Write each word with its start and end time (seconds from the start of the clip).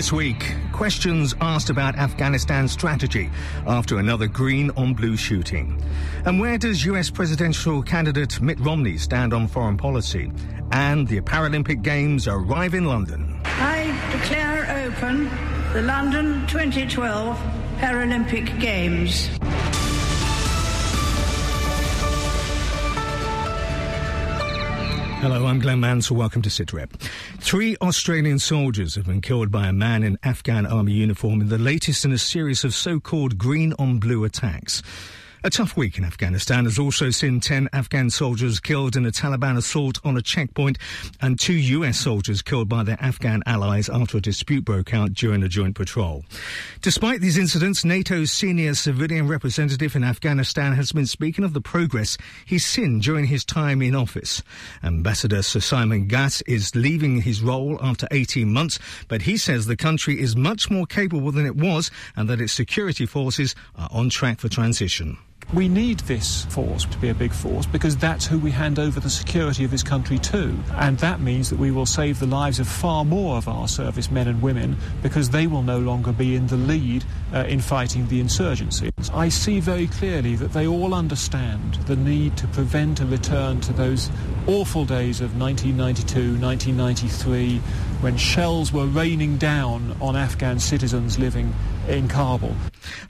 This 0.00 0.12
week, 0.12 0.54
questions 0.72 1.34
asked 1.42 1.68
about 1.68 1.94
Afghanistan's 1.94 2.72
strategy 2.72 3.28
after 3.66 3.98
another 3.98 4.28
green 4.28 4.70
on 4.70 4.94
blue 4.94 5.14
shooting. 5.14 5.78
And 6.24 6.40
where 6.40 6.56
does 6.56 6.86
US 6.86 7.10
presidential 7.10 7.82
candidate 7.82 8.40
Mitt 8.40 8.58
Romney 8.60 8.96
stand 8.96 9.34
on 9.34 9.46
foreign 9.46 9.76
policy? 9.76 10.32
And 10.72 11.06
the 11.06 11.20
Paralympic 11.20 11.82
Games 11.82 12.26
arrive 12.26 12.72
in 12.72 12.86
London. 12.86 13.42
I 13.44 13.94
declare 14.10 14.86
open 14.86 15.28
the 15.74 15.82
London 15.82 16.46
2012 16.46 17.36
Paralympic 17.76 18.58
Games. 18.58 19.28
Hello, 25.20 25.44
I'm 25.44 25.58
Glenn 25.58 25.80
Mansell. 25.80 26.16
Welcome 26.16 26.40
to 26.40 26.48
SITREP. 26.48 26.98
Three 27.40 27.76
Australian 27.82 28.38
soldiers 28.38 28.94
have 28.94 29.04
been 29.04 29.20
killed 29.20 29.50
by 29.50 29.66
a 29.66 29.72
man 29.72 30.02
in 30.02 30.18
Afghan 30.22 30.64
army 30.64 30.92
uniform 30.92 31.42
in 31.42 31.50
the 31.50 31.58
latest 31.58 32.06
in 32.06 32.12
a 32.12 32.16
series 32.16 32.64
of 32.64 32.74
so-called 32.74 33.36
green 33.36 33.74
on 33.78 33.98
blue 33.98 34.24
attacks. 34.24 34.82
A 35.42 35.48
tough 35.48 35.74
week 35.74 35.96
in 35.96 36.04
Afghanistan 36.04 36.64
has 36.64 36.78
also 36.78 37.08
seen 37.08 37.40
10 37.40 37.70
Afghan 37.72 38.10
soldiers 38.10 38.60
killed 38.60 38.94
in 38.94 39.06
a 39.06 39.10
Taliban 39.10 39.56
assault 39.56 39.98
on 40.04 40.18
a 40.18 40.20
checkpoint 40.20 40.76
and 41.22 41.40
two 41.40 41.54
US 41.54 41.98
soldiers 41.98 42.42
killed 42.42 42.68
by 42.68 42.82
their 42.82 42.98
Afghan 43.00 43.42
allies 43.46 43.88
after 43.88 44.18
a 44.18 44.20
dispute 44.20 44.66
broke 44.66 44.92
out 44.92 45.14
during 45.14 45.42
a 45.42 45.48
joint 45.48 45.76
patrol. 45.76 46.26
Despite 46.82 47.22
these 47.22 47.38
incidents, 47.38 47.86
NATO's 47.86 48.30
senior 48.30 48.74
civilian 48.74 49.28
representative 49.28 49.96
in 49.96 50.04
Afghanistan 50.04 50.74
has 50.74 50.92
been 50.92 51.06
speaking 51.06 51.42
of 51.42 51.54
the 51.54 51.62
progress 51.62 52.18
he's 52.44 52.66
seen 52.66 52.98
during 52.98 53.24
his 53.24 53.42
time 53.42 53.80
in 53.80 53.94
office. 53.94 54.42
Ambassador 54.82 55.40
Sir 55.40 55.60
Simon 55.60 56.06
Gass 56.06 56.42
is 56.42 56.74
leaving 56.74 57.22
his 57.22 57.40
role 57.40 57.78
after 57.80 58.06
18 58.10 58.52
months, 58.52 58.78
but 59.08 59.22
he 59.22 59.38
says 59.38 59.64
the 59.64 59.74
country 59.74 60.20
is 60.20 60.36
much 60.36 60.70
more 60.70 60.84
capable 60.84 61.32
than 61.32 61.46
it 61.46 61.56
was 61.56 61.90
and 62.14 62.28
that 62.28 62.42
its 62.42 62.52
security 62.52 63.06
forces 63.06 63.54
are 63.74 63.88
on 63.90 64.10
track 64.10 64.38
for 64.38 64.50
transition. 64.50 65.16
We 65.52 65.68
need 65.68 65.98
this 66.00 66.44
force 66.44 66.84
to 66.84 66.98
be 66.98 67.08
a 67.08 67.14
big 67.14 67.32
force 67.32 67.66
because 67.66 67.96
that's 67.96 68.24
who 68.24 68.38
we 68.38 68.52
hand 68.52 68.78
over 68.78 69.00
the 69.00 69.10
security 69.10 69.64
of 69.64 69.72
this 69.72 69.82
country 69.82 70.16
to. 70.18 70.56
And 70.74 70.96
that 70.98 71.20
means 71.20 71.50
that 71.50 71.58
we 71.58 71.72
will 71.72 71.86
save 71.86 72.20
the 72.20 72.26
lives 72.26 72.60
of 72.60 72.68
far 72.68 73.04
more 73.04 73.36
of 73.36 73.48
our 73.48 73.66
service 73.66 74.12
men 74.12 74.28
and 74.28 74.40
women 74.40 74.76
because 75.02 75.30
they 75.30 75.48
will 75.48 75.62
no 75.62 75.80
longer 75.80 76.12
be 76.12 76.36
in 76.36 76.46
the 76.46 76.56
lead 76.56 77.04
uh, 77.34 77.46
in 77.48 77.60
fighting 77.60 78.06
the 78.06 78.20
insurgency. 78.20 78.92
I 79.12 79.28
see 79.28 79.58
very 79.58 79.88
clearly 79.88 80.36
that 80.36 80.52
they 80.52 80.68
all 80.68 80.94
understand 80.94 81.74
the 81.86 81.96
need 81.96 82.36
to 82.36 82.46
prevent 82.46 83.00
a 83.00 83.06
return 83.06 83.60
to 83.62 83.72
those 83.72 84.08
awful 84.46 84.84
days 84.84 85.20
of 85.20 85.36
1992, 85.36 86.40
1993, 86.40 87.58
when 88.02 88.16
shells 88.16 88.72
were 88.72 88.86
raining 88.86 89.36
down 89.36 89.96
on 90.00 90.14
Afghan 90.14 90.60
citizens 90.60 91.18
living 91.18 91.52
in 91.88 92.06
Kabul. 92.06 92.54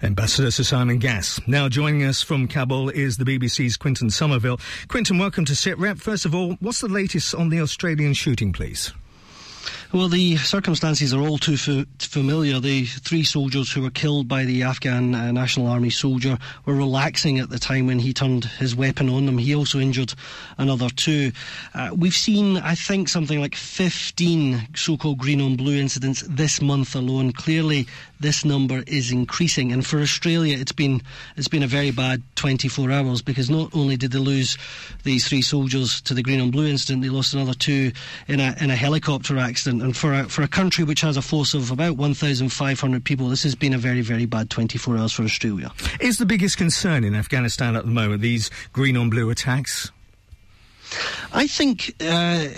Ambassador 0.03 0.51
Sir 0.51 0.63
Simon 0.63 0.99
Gass. 0.99 1.41
Now 1.47 1.69
joining 1.69 2.05
us 2.05 2.23
from 2.23 2.49
Kabul 2.49 2.89
is 2.89 3.17
the 3.17 3.25
BBC's 3.25 3.77
Quentin 3.77 4.09
Sommerville. 4.09 4.61
Quentin, 4.89 5.19
welcome 5.19 5.45
to 5.45 5.55
SITREP. 5.55 6.01
First 6.01 6.25
of 6.25 6.35
all, 6.35 6.57
what's 6.61 6.81
the 6.81 6.89
latest 6.89 7.35
on 7.35 7.49
the 7.49 7.61
Australian 7.61 8.15
shooting, 8.15 8.53
please? 8.53 8.93
Well, 9.93 10.07
the 10.09 10.37
circumstances 10.37 11.13
are 11.13 11.21
all 11.21 11.37
too 11.37 11.55
f- 11.55 11.87
familiar. 11.99 12.61
The 12.61 12.85
three 12.85 13.25
soldiers 13.25 13.73
who 13.73 13.83
were 13.83 13.91
killed 13.91 14.29
by 14.29 14.45
the 14.45 14.63
Afghan 14.63 15.17
uh, 15.17 15.33
National 15.33 15.67
Army 15.67 15.91
soldier 15.91 16.39
were 16.65 16.77
relaxing 16.77 17.41
at 17.41 17.51
the 17.51 17.59
time 17.59 17.89
when 17.89 17.99
he 17.99 18.13
turned 18.13 18.45
his 18.45 18.77
weapon 18.77 19.09
on 19.09 19.27
them. 19.27 19.37
He 19.37 19.53
also 19.53 19.81
injured 19.81 20.15
another 20.59 20.91
two. 20.91 21.33
Uh, 21.75 21.91
we've 21.97 22.15
seen, 22.15 22.59
I 22.59 22.77
think, 22.77 23.09
something 23.09 23.41
like 23.41 23.57
15 23.57 24.69
so 24.77 24.97
called 24.97 25.19
green 25.19 25.41
on 25.41 25.57
blue 25.57 25.77
incidents 25.77 26.23
this 26.23 26.63
month 26.63 26.95
alone. 26.95 27.33
Clearly, 27.33 27.89
this 28.21 28.45
number 28.45 28.85
is 28.87 29.11
increasing. 29.11 29.73
And 29.73 29.85
for 29.85 30.01
Australia, 30.01 30.57
it's 30.59 30.73
been, 30.73 31.03
it's 31.37 31.49
been 31.49 31.63
a 31.63 31.67
very 31.67 31.91
bad 31.91 32.23
24 32.37 32.91
hours 32.91 33.23
because 33.23 33.51
not 33.51 33.75
only 33.75 33.97
did 33.97 34.13
they 34.13 34.19
lose 34.19 34.57
these 35.05 35.27
three 35.27 35.43
soldiers 35.43 36.01
to 36.03 36.15
the 36.15 36.23
green 36.23 36.41
on 36.41 36.51
blue 36.51 36.67
incident, 36.67 37.03
they 37.03 37.09
lost 37.09 37.35
another 37.35 37.55
two 37.55 37.93
in 38.29 38.41
a, 38.41 38.55
in 38.61 38.71
a 38.71 38.77
helicopter 38.77 39.39
accident. 39.39 39.83
And 39.83 39.97
for 39.97 40.13
a, 40.13 40.25
for 40.25 40.43
a 40.43 40.49
country 40.49 40.85
which 40.85 41.01
has 41.01 41.17
a 41.17 41.23
force 41.23 41.55
of 41.55 41.71
about 41.71 41.97
1,500 41.97 43.05
people, 43.05 43.29
this 43.29 43.43
has 43.43 43.55
been 43.55 43.75
a 43.75 43.79
very, 43.79 44.03
very 44.03 44.27
bad 44.27 44.51
24 44.51 44.99
hours 44.99 45.13
for 45.13 45.23
Australia. 45.23 45.73
Is 46.01 46.19
the 46.19 46.27
biggest 46.27 46.59
concern 46.59 47.05
in 47.05 47.15
Afghanistan 47.15 47.75
at 47.75 47.85
the 47.85 47.91
moment 47.91 48.21
these 48.21 48.51
green 48.73 48.97
on 48.97 49.11
blue 49.11 49.31
attacks? 49.31 49.91
I 51.33 51.47
think 51.47 51.95
uh, 52.01 52.49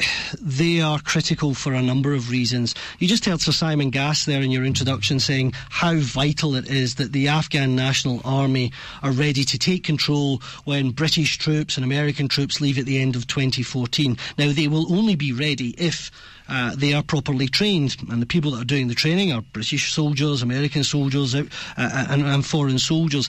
they 0.41 0.81
are 0.81 0.99
critical 0.99 1.55
for 1.55 1.75
a 1.75 1.83
number 1.83 2.15
of 2.15 2.31
reasons. 2.31 2.75
You 2.99 3.07
just 3.07 3.25
heard 3.27 3.41
Sir 3.41 3.53
Simon 3.53 3.91
Gass 3.91 4.25
there 4.25 4.41
in 4.41 4.51
your 4.51 4.65
introduction 4.65 5.21
saying 5.21 5.53
how 5.69 5.97
vital 5.97 6.55
it 6.55 6.71
is 6.71 6.95
that 6.95 7.13
the 7.13 7.29
Afghan 7.29 7.77
National 7.77 8.23
Army 8.25 8.73
are 9.03 9.13
ready 9.13 9.45
to 9.45 9.59
take 9.59 9.85
control 9.85 10.41
when 10.65 10.91
British 10.91 11.37
troops 11.37 11.77
and 11.77 11.85
American 11.85 12.29
troops 12.29 12.61
leave 12.61 12.79
at 12.79 12.87
the 12.87 13.01
end 13.01 13.15
of 13.15 13.27
2014. 13.27 14.17
Now, 14.39 14.53
they 14.53 14.69
will 14.69 14.93
only 14.93 15.17
be 15.17 15.33
ready 15.33 15.75
if 15.77 16.11
uh, 16.49 16.75
they 16.75 16.95
are 16.95 17.03
properly 17.03 17.49
trained, 17.49 17.97
and 18.11 18.21
the 18.21 18.27
people 18.27 18.53
that 18.53 18.63
are 18.63 18.65
doing 18.65 18.89
the 18.89 18.95
training 18.95 19.33
are 19.33 19.43
British 19.53 19.93
soldiers, 19.93 20.43
American 20.43 20.85
soldiers, 20.85 21.35
uh, 21.35 21.45
and, 21.77 22.23
and 22.23 22.47
foreign 22.47 22.79
soldiers. 22.79 23.29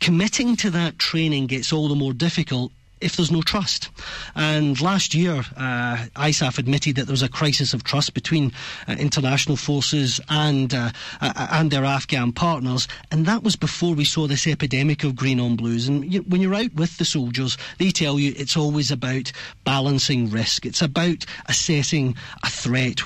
Committing 0.00 0.56
to 0.56 0.70
that 0.70 0.98
training 0.98 1.46
gets 1.46 1.72
all 1.72 1.88
the 1.88 1.94
more 1.94 2.12
difficult 2.12 2.72
if 3.02 3.16
there's 3.16 3.30
no 3.30 3.42
trust. 3.42 3.90
And 4.34 4.80
last 4.80 5.14
year, 5.14 5.44
uh, 5.56 6.06
ISAF 6.16 6.58
admitted 6.58 6.96
that 6.96 7.06
there 7.06 7.12
was 7.12 7.22
a 7.22 7.28
crisis 7.28 7.74
of 7.74 7.84
trust 7.84 8.14
between 8.14 8.52
uh, 8.88 8.96
international 8.98 9.56
forces 9.56 10.20
and 10.28 10.72
uh, 10.72 10.90
uh 11.20 11.48
and 11.50 11.70
their 11.70 11.84
Afghan 11.84 12.32
partners, 12.32 12.88
and 13.10 13.26
that 13.26 13.42
was 13.42 13.56
before 13.56 13.94
we 13.94 14.04
saw 14.04 14.26
this 14.26 14.46
epidemic 14.46 15.04
of 15.04 15.16
green 15.16 15.40
on 15.40 15.56
blues. 15.56 15.88
And 15.88 16.12
you, 16.12 16.22
when 16.22 16.40
you're 16.40 16.54
out 16.54 16.74
with 16.74 16.96
the 16.98 17.04
soldiers, 17.04 17.58
they 17.78 17.90
tell 17.90 18.18
you 18.18 18.32
it's 18.36 18.56
always 18.56 18.90
about 18.90 19.32
balancing 19.64 20.30
risk. 20.30 20.64
It's 20.66 20.82
about 20.82 21.24
assessing 21.46 22.16
a 22.42 22.50
threat 22.50 23.00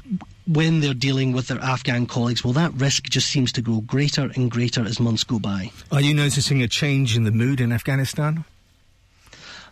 when 0.46 0.80
they're 0.80 0.94
dealing 0.94 1.32
with 1.32 1.48
their 1.48 1.58
Afghan 1.58 2.06
colleagues, 2.06 2.44
well, 2.44 2.52
that 2.52 2.72
risk 2.74 3.04
just 3.04 3.28
seems 3.28 3.52
to 3.52 3.62
grow 3.62 3.80
greater 3.80 4.30
and 4.34 4.50
greater 4.50 4.84
as 4.84 5.00
months 5.00 5.24
go 5.24 5.38
by. 5.38 5.70
Are 5.90 6.00
you 6.00 6.14
noticing 6.14 6.62
a 6.62 6.68
change 6.68 7.16
in 7.16 7.24
the 7.24 7.32
mood 7.32 7.60
in 7.60 7.72
Afghanistan? 7.72 8.44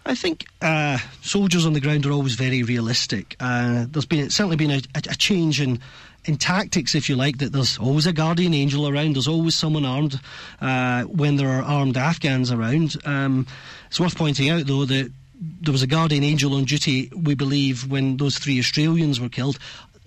I 0.06 0.14
think 0.14 0.44
uh, 0.60 0.98
soldiers 1.22 1.64
on 1.64 1.72
the 1.72 1.80
ground 1.80 2.04
are 2.04 2.12
always 2.12 2.34
very 2.34 2.62
realistic. 2.62 3.36
Uh, 3.40 3.86
there's 3.88 4.04
been 4.04 4.28
certainly 4.28 4.56
been 4.56 4.70
a, 4.70 4.82
a, 4.94 5.14
change 5.16 5.60
in 5.60 5.80
in 6.26 6.36
tactics, 6.36 6.94
if 6.94 7.08
you 7.08 7.16
like, 7.16 7.38
that 7.38 7.52
there's 7.52 7.78
always 7.78 8.06
a 8.06 8.12
guardian 8.12 8.54
angel 8.54 8.88
around. 8.88 9.14
There's 9.14 9.28
always 9.28 9.54
someone 9.54 9.84
armed 9.84 10.20
uh, 10.60 11.02
when 11.04 11.36
there 11.36 11.48
are 11.48 11.62
armed 11.62 11.96
Afghans 11.96 12.50
around. 12.50 12.96
Um, 13.04 13.46
it's 13.88 14.00
worth 14.00 14.16
pointing 14.16 14.48
out, 14.48 14.66
though, 14.66 14.84
that 14.86 15.12
there 15.60 15.72
was 15.72 15.82
a 15.82 15.86
guardian 15.86 16.24
angel 16.24 16.54
on 16.54 16.64
duty, 16.64 17.10
we 17.14 17.34
believe, 17.34 17.90
when 17.90 18.16
those 18.16 18.38
three 18.38 18.58
Australians 18.58 19.20
were 19.20 19.28
killed 19.28 19.58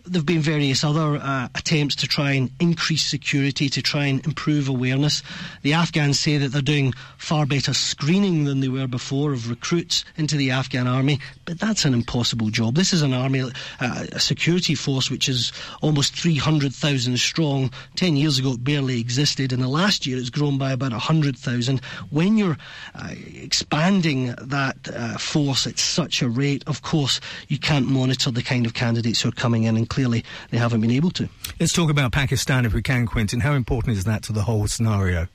there 0.08 0.20
have 0.20 0.26
been 0.26 0.40
various 0.40 0.84
other 0.84 1.18
uh, 1.18 1.50
attempts 1.56 1.96
to 1.98 2.08
try 2.08 2.32
and 2.32 2.50
increase 2.60 3.06
security, 3.06 3.70
to 3.70 3.82
try 3.82 4.06
and 4.06 4.26
improve 4.26 4.70
awareness. 4.70 5.22
The 5.64 5.74
Afghans 5.74 6.20
say 6.20 6.38
that 6.38 6.50
they're 6.50 6.62
doing 6.62 6.94
far 7.18 7.46
better 7.46 7.74
screening 7.74 8.46
than 8.46 8.62
they 8.62 8.70
were 8.70 8.88
before 8.88 9.34
of 9.34 9.50
recruits 9.50 10.06
into 10.16 10.38
the 10.38 10.52
Afghan 10.52 10.88
army, 10.88 11.20
but 11.46 11.60
that's 11.60 11.86
an 11.86 11.94
impossible 11.94 12.50
job. 12.50 12.76
This 12.76 12.94
is 12.94 13.02
an 13.02 13.14
army, 13.14 13.52
uh, 13.80 14.06
a 14.12 14.20
security 14.20 14.76
force 14.76 15.12
which 15.12 15.28
is 15.28 15.52
almost 15.82 16.16
300,000 16.16 17.18
strong. 17.20 17.72
Ten 17.96 18.16
years 18.16 18.40
ago, 18.40 18.54
it 18.54 18.64
barely 18.64 19.00
existed. 19.00 19.52
In 19.52 19.60
the 19.60 19.68
last 19.68 20.06
year, 20.06 20.18
it's 20.18 20.30
grown 20.30 20.58
by 20.58 20.72
about 20.72 20.92
100,000. 20.92 21.82
When 22.10 22.38
you're 22.38 22.58
uh, 22.96 23.10
expanding 23.36 24.34
that 24.42 24.78
uh, 24.94 25.18
force 25.18 25.68
at 25.68 25.80
such 25.80 26.22
a 26.22 26.30
rate, 26.30 26.64
of 26.68 26.82
course, 26.82 27.20
you 27.48 27.60
can't 27.60 27.88
monitor 27.88 28.32
the 28.32 28.44
kind 28.44 28.66
of 28.66 28.74
candidates 28.74 29.22
who 29.22 29.30
are 29.30 29.34
coming 29.34 29.64
in 29.64 29.76
and 29.76 29.90
clearly 29.98 30.24
they 30.52 30.60
haven't 30.60 30.80
been 30.80 30.92
able 30.92 31.10
to. 31.10 31.28
Let's 31.60 31.74
talk 31.74 31.90
about 31.90 32.12
Pakistan 32.12 32.66
if 32.66 32.74
we 32.74 32.84
can, 32.84 33.08
Quentin. 33.08 33.40
How 33.40 33.54
important 33.54 33.98
is 33.98 34.04
that 34.04 34.22
to 34.24 34.32
the 34.32 34.44
whole 34.44 34.68
scenario? 34.68 35.28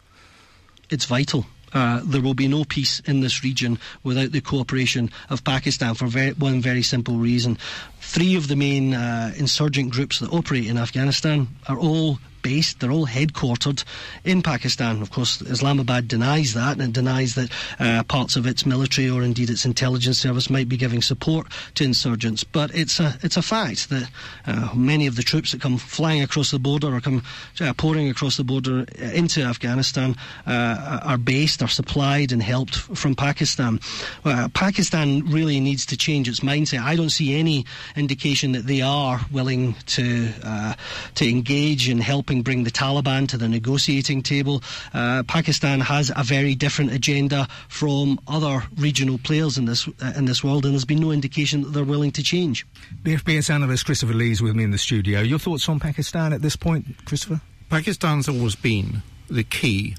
It's 0.89 1.05
vital. 1.05 1.47
Uh, 1.73 2.01
there 2.05 2.21
will 2.21 2.35
be 2.35 2.47
no 2.47 2.63
peace 2.63 3.01
in 3.01 3.23
this 3.23 3.43
region 3.43 3.77
without 4.05 4.31
the 4.31 4.41
cooperation 4.41 5.11
of 5.31 5.43
Pakistan 5.43 5.95
for 5.95 6.07
very, 6.07 6.31
one 6.35 6.61
very 6.61 6.83
simple 6.83 7.17
reason. 7.17 7.59
Three 7.99 8.37
of 8.37 8.47
the 8.47 8.55
main 8.55 8.95
uh, 8.95 9.35
insurgent 9.37 9.91
groups 9.91 10.21
that 10.21 10.33
operate 10.33 10.69
in 10.69 10.79
Afghanistan 10.79 11.49
are 11.67 11.79
all 11.79 12.21
based, 12.43 12.81
they're 12.81 12.91
all 12.91 13.07
headquartered 13.07 13.85
in 14.25 14.43
Pakistan. 14.43 15.01
Of 15.03 15.11
course, 15.11 15.41
Islamabad 15.43 16.09
denies 16.09 16.55
that 16.55 16.81
and 16.81 16.93
denies 16.93 17.35
that 17.35 17.51
uh, 17.79 18.03
parts 18.05 18.37
of 18.37 18.47
its 18.47 18.67
military 18.67 19.09
or 19.09 19.23
indeed 19.23 19.51
its 19.51 19.65
intelligence 19.65 20.19
service 20.19 20.51
might 20.51 20.69
be 20.69 20.77
giving 20.77 21.03
support 21.03 21.47
to 21.75 21.85
insurgents. 21.85 22.45
But 22.45 22.75
it's 22.75 23.01
a 23.01 23.19
it's 23.23 23.37
a 23.37 23.43
fact 23.43 23.89
that 23.91 24.11
uh, 24.47 24.69
many 24.75 25.07
of 25.07 25.17
the 25.17 25.23
troops 25.23 25.53
that 25.53 25.61
come 25.61 25.79
flying 25.79 26.23
across 26.23 26.51
the 26.51 26.59
border 26.59 26.95
or 26.95 27.01
come 27.01 27.23
uh, 27.61 27.73
pouring 27.75 28.09
across 28.09 28.37
the 28.37 28.45
border 28.45 28.85
into 28.99 29.43
Afghanistan 29.43 30.17
uh, 30.47 31.01
are 31.03 31.19
based, 31.19 31.63
are 31.63 31.69
supplied, 31.69 32.33
and 32.33 32.43
helped 32.43 32.75
from 32.75 33.15
Pakistan. 33.15 33.81
Uh, 34.25 34.49
Pakistan 34.55 35.25
really 35.31 35.61
needs 35.61 35.87
to 35.87 35.97
change 35.97 36.29
its 36.29 36.41
mindset. 36.41 36.83
I 36.83 36.97
don't 36.97 37.11
see 37.11 37.39
any 37.39 37.65
indication 37.97 38.53
that 38.53 38.67
they 38.67 38.81
are 38.81 39.21
willing 39.31 39.75
to 39.87 40.31
uh, 40.43 40.75
to 41.15 41.29
engage 41.29 41.89
in 41.89 41.99
helping 41.99 42.32
bring 42.41 42.65
the 42.65 42.71
Taliban 42.71 43.29
to 43.29 43.37
the 43.37 43.49
negotiating 43.49 44.23
table. 44.23 44.63
Uh, 44.95 45.23
Pakistan 45.25 45.81
has 45.81 46.11
a 46.17 46.23
very 46.23 46.55
different 46.55 46.93
agenda 46.93 47.47
from 47.69 48.19
other 48.27 48.63
regional 48.79 49.19
players 49.19 49.59
in 49.59 49.67
this 49.67 49.87
uh, 49.87 50.13
in 50.17 50.25
this 50.25 50.43
world, 50.43 50.65
and 50.65 50.73
there's 50.73 50.87
been 50.87 51.01
no 51.01 51.11
indication 51.11 51.61
that 51.63 51.71
they're 51.71 51.85
willing 51.85 52.13
to 52.13 52.23
change. 52.23 52.67
BFBS 53.03 53.51
analyst 53.51 53.85
Christopher 53.85 54.15
Lee 54.15 54.31
is 54.31 54.41
with 54.41 54.57
me 54.57 54.65
in 54.65 54.71
the 54.71 54.79
studio. 54.79 55.21
Your 55.21 55.39
thoughts 55.39 55.69
on 55.69 55.79
Pakistan 55.79 56.33
at 56.33 56.41
this 56.41 56.57
point, 56.57 56.87
Christopher? 57.05 57.41
Pakistan's 57.69 58.29
always 58.29 58.55
been 58.55 59.03
the 59.29 59.45
key, 59.45 59.97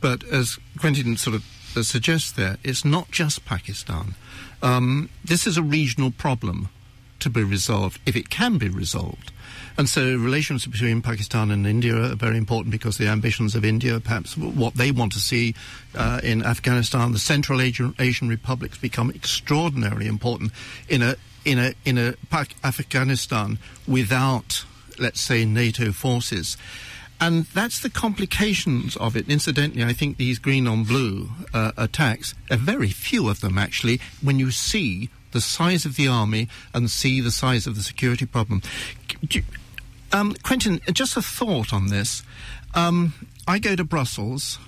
but 0.00 0.22
as 0.24 0.58
Quentin 0.78 1.16
sort 1.16 1.36
of 1.36 1.44
uh, 1.76 1.82
suggests 1.82 2.30
there, 2.32 2.58
it's 2.62 2.84
not 2.84 3.10
just 3.10 3.44
Pakistan. 3.44 4.14
Um, 4.62 5.08
this 5.24 5.46
is 5.46 5.56
a 5.56 5.62
regional 5.62 6.10
problem 6.10 6.68
to 7.20 7.30
be 7.30 7.42
resolved, 7.42 8.00
if 8.04 8.16
it 8.16 8.28
can 8.28 8.58
be 8.58 8.68
resolved. 8.68 9.32
And 9.76 9.88
so 9.88 10.16
relations 10.16 10.66
between 10.66 11.02
Pakistan 11.02 11.50
and 11.50 11.66
India 11.66 12.12
are 12.12 12.14
very 12.14 12.36
important 12.36 12.70
because 12.70 12.98
the 12.98 13.08
ambitions 13.08 13.54
of 13.54 13.64
India, 13.64 14.00
perhaps 14.00 14.36
what 14.36 14.74
they 14.74 14.90
want 14.90 15.12
to 15.12 15.20
see 15.20 15.54
uh, 15.94 16.20
in 16.22 16.44
Afghanistan, 16.44 17.12
the 17.12 17.18
Central 17.18 17.60
Asian, 17.60 17.94
Asian 17.98 18.28
republics 18.28 18.78
become 18.78 19.10
extraordinarily 19.10 20.06
important 20.06 20.52
in 20.88 21.02
a 21.02 21.16
in 21.44 21.58
a 21.58 21.74
in 21.84 21.98
a 21.98 22.14
Afghanistan 22.64 23.58
without, 23.86 24.64
let's 24.98 25.20
say, 25.20 25.44
NATO 25.44 25.92
forces. 25.92 26.56
And 27.20 27.44
that's 27.54 27.78
the 27.78 27.90
complications 27.90 28.96
of 28.96 29.16
it. 29.16 29.28
Incidentally, 29.28 29.84
I 29.84 29.92
think 29.92 30.16
these 30.16 30.40
green 30.40 30.66
on 30.66 30.82
blue 30.82 31.30
uh, 31.54 31.70
attacks, 31.76 32.34
are 32.50 32.56
very 32.56 32.88
few 32.88 33.28
of 33.28 33.40
them 33.40 33.58
actually, 33.58 34.00
when 34.20 34.40
you 34.40 34.50
see 34.50 35.08
the 35.32 35.40
size 35.40 35.84
of 35.84 35.96
the 35.96 36.08
army 36.08 36.48
and 36.72 36.90
see 36.90 37.20
the 37.20 37.30
size 37.30 37.66
of 37.66 37.74
the 37.74 37.82
security 37.82 38.26
problem. 38.26 38.62
Um, 40.12 40.34
Quentin, 40.42 40.80
just 40.92 41.16
a 41.16 41.22
thought 41.22 41.72
on 41.72 41.88
this. 41.88 42.22
Um, 42.74 43.14
I 43.46 43.58
go 43.58 43.74
to 43.76 43.84
Brussels, 43.84 44.58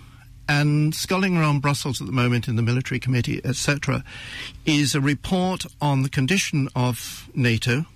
and 0.48 0.94
sculling 0.94 1.36
around 1.36 1.60
Brussels 1.60 2.00
at 2.00 2.06
the 2.06 2.12
moment 2.12 2.48
in 2.48 2.56
the 2.56 2.62
military 2.62 3.00
committee, 3.00 3.40
etc., 3.44 4.04
is 4.66 4.94
a 4.94 5.00
report 5.00 5.64
on 5.80 6.02
the 6.02 6.08
condition 6.08 6.68
of 6.74 7.28
NATO 7.34 7.86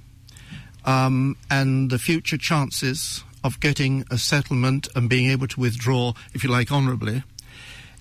um, 0.84 1.36
and 1.50 1.90
the 1.90 1.98
future 1.98 2.38
chances 2.38 3.22
of 3.44 3.60
getting 3.60 4.04
a 4.10 4.18
settlement 4.18 4.88
and 4.94 5.08
being 5.08 5.30
able 5.30 5.46
to 5.46 5.60
withdraw, 5.60 6.12
if 6.34 6.42
you 6.42 6.50
like, 6.50 6.72
honourably, 6.72 7.22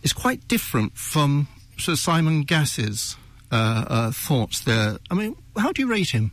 is 0.02 0.14
quite 0.14 0.48
different 0.48 0.98
from 0.98 1.48
Sir 1.78 1.96
Simon 1.96 2.44
Gass's 2.44 3.18
thoughts 3.52 4.62
there. 4.62 4.98
I 5.10 5.14
mean, 5.14 5.36
how 5.58 5.72
do 5.72 5.82
you 5.82 5.88
rate 5.88 6.10
him? 6.10 6.32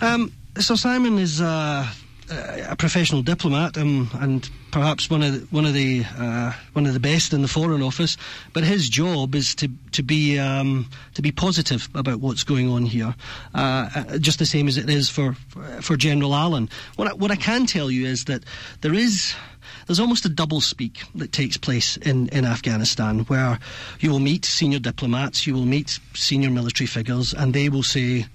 Um, 0.00 0.32
Sir 0.58 0.76
Simon 0.76 1.18
is 1.18 1.40
uh, 1.40 1.86
a 2.30 2.76
professional 2.76 3.22
diplomat 3.22 3.76
um, 3.78 4.10
and 4.14 4.48
perhaps 4.70 5.08
one 5.08 5.22
of 5.22 5.32
the, 5.32 5.46
one 5.54 5.64
of 5.64 5.74
the 5.74 6.04
uh, 6.18 6.52
one 6.72 6.86
of 6.86 6.92
the 6.92 7.00
best 7.00 7.32
in 7.32 7.42
the 7.42 7.48
Foreign 7.48 7.82
Office. 7.82 8.16
But 8.52 8.64
his 8.64 8.88
job 8.88 9.34
is 9.34 9.54
to 9.56 9.68
to 9.92 10.02
be 10.02 10.38
um, 10.38 10.90
to 11.14 11.22
be 11.22 11.32
positive 11.32 11.88
about 11.94 12.20
what's 12.20 12.44
going 12.44 12.68
on 12.68 12.84
here, 12.84 13.14
uh, 13.54 13.88
uh 13.94 14.18
just 14.18 14.38
the 14.38 14.46
same 14.46 14.68
as 14.68 14.76
it 14.76 14.90
is 14.90 15.08
for 15.08 15.34
for 15.80 15.96
General 15.96 16.34
Allen. 16.34 16.68
What 16.96 17.08
I, 17.08 17.14
what 17.14 17.30
I 17.30 17.36
can 17.36 17.66
tell 17.66 17.90
you 17.90 18.06
is 18.06 18.24
that 18.24 18.42
there 18.80 18.94
is 18.94 19.34
there's 19.86 20.00
almost 20.00 20.24
a 20.24 20.28
double 20.28 20.60
speak 20.60 21.02
that 21.14 21.32
takes 21.32 21.56
place 21.56 21.96
in, 21.98 22.28
in 22.28 22.44
Afghanistan 22.44 23.20
where 23.20 23.58
you 24.00 24.10
will 24.10 24.18
meet 24.18 24.44
senior 24.44 24.78
diplomats, 24.78 25.46
you 25.46 25.54
will 25.54 25.64
meet 25.64 25.98
senior 26.14 26.50
military 26.50 26.86
figures, 26.86 27.32
and 27.32 27.54
they 27.54 27.68
will 27.68 27.82
say 27.82 28.26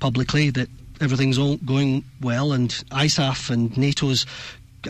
publicly 0.00 0.50
that 0.50 0.68
everything's 1.00 1.38
all 1.38 1.56
going 1.58 2.04
well 2.20 2.52
and 2.52 2.70
ISAF 2.90 3.50
and 3.50 3.76
NATO's 3.76 4.26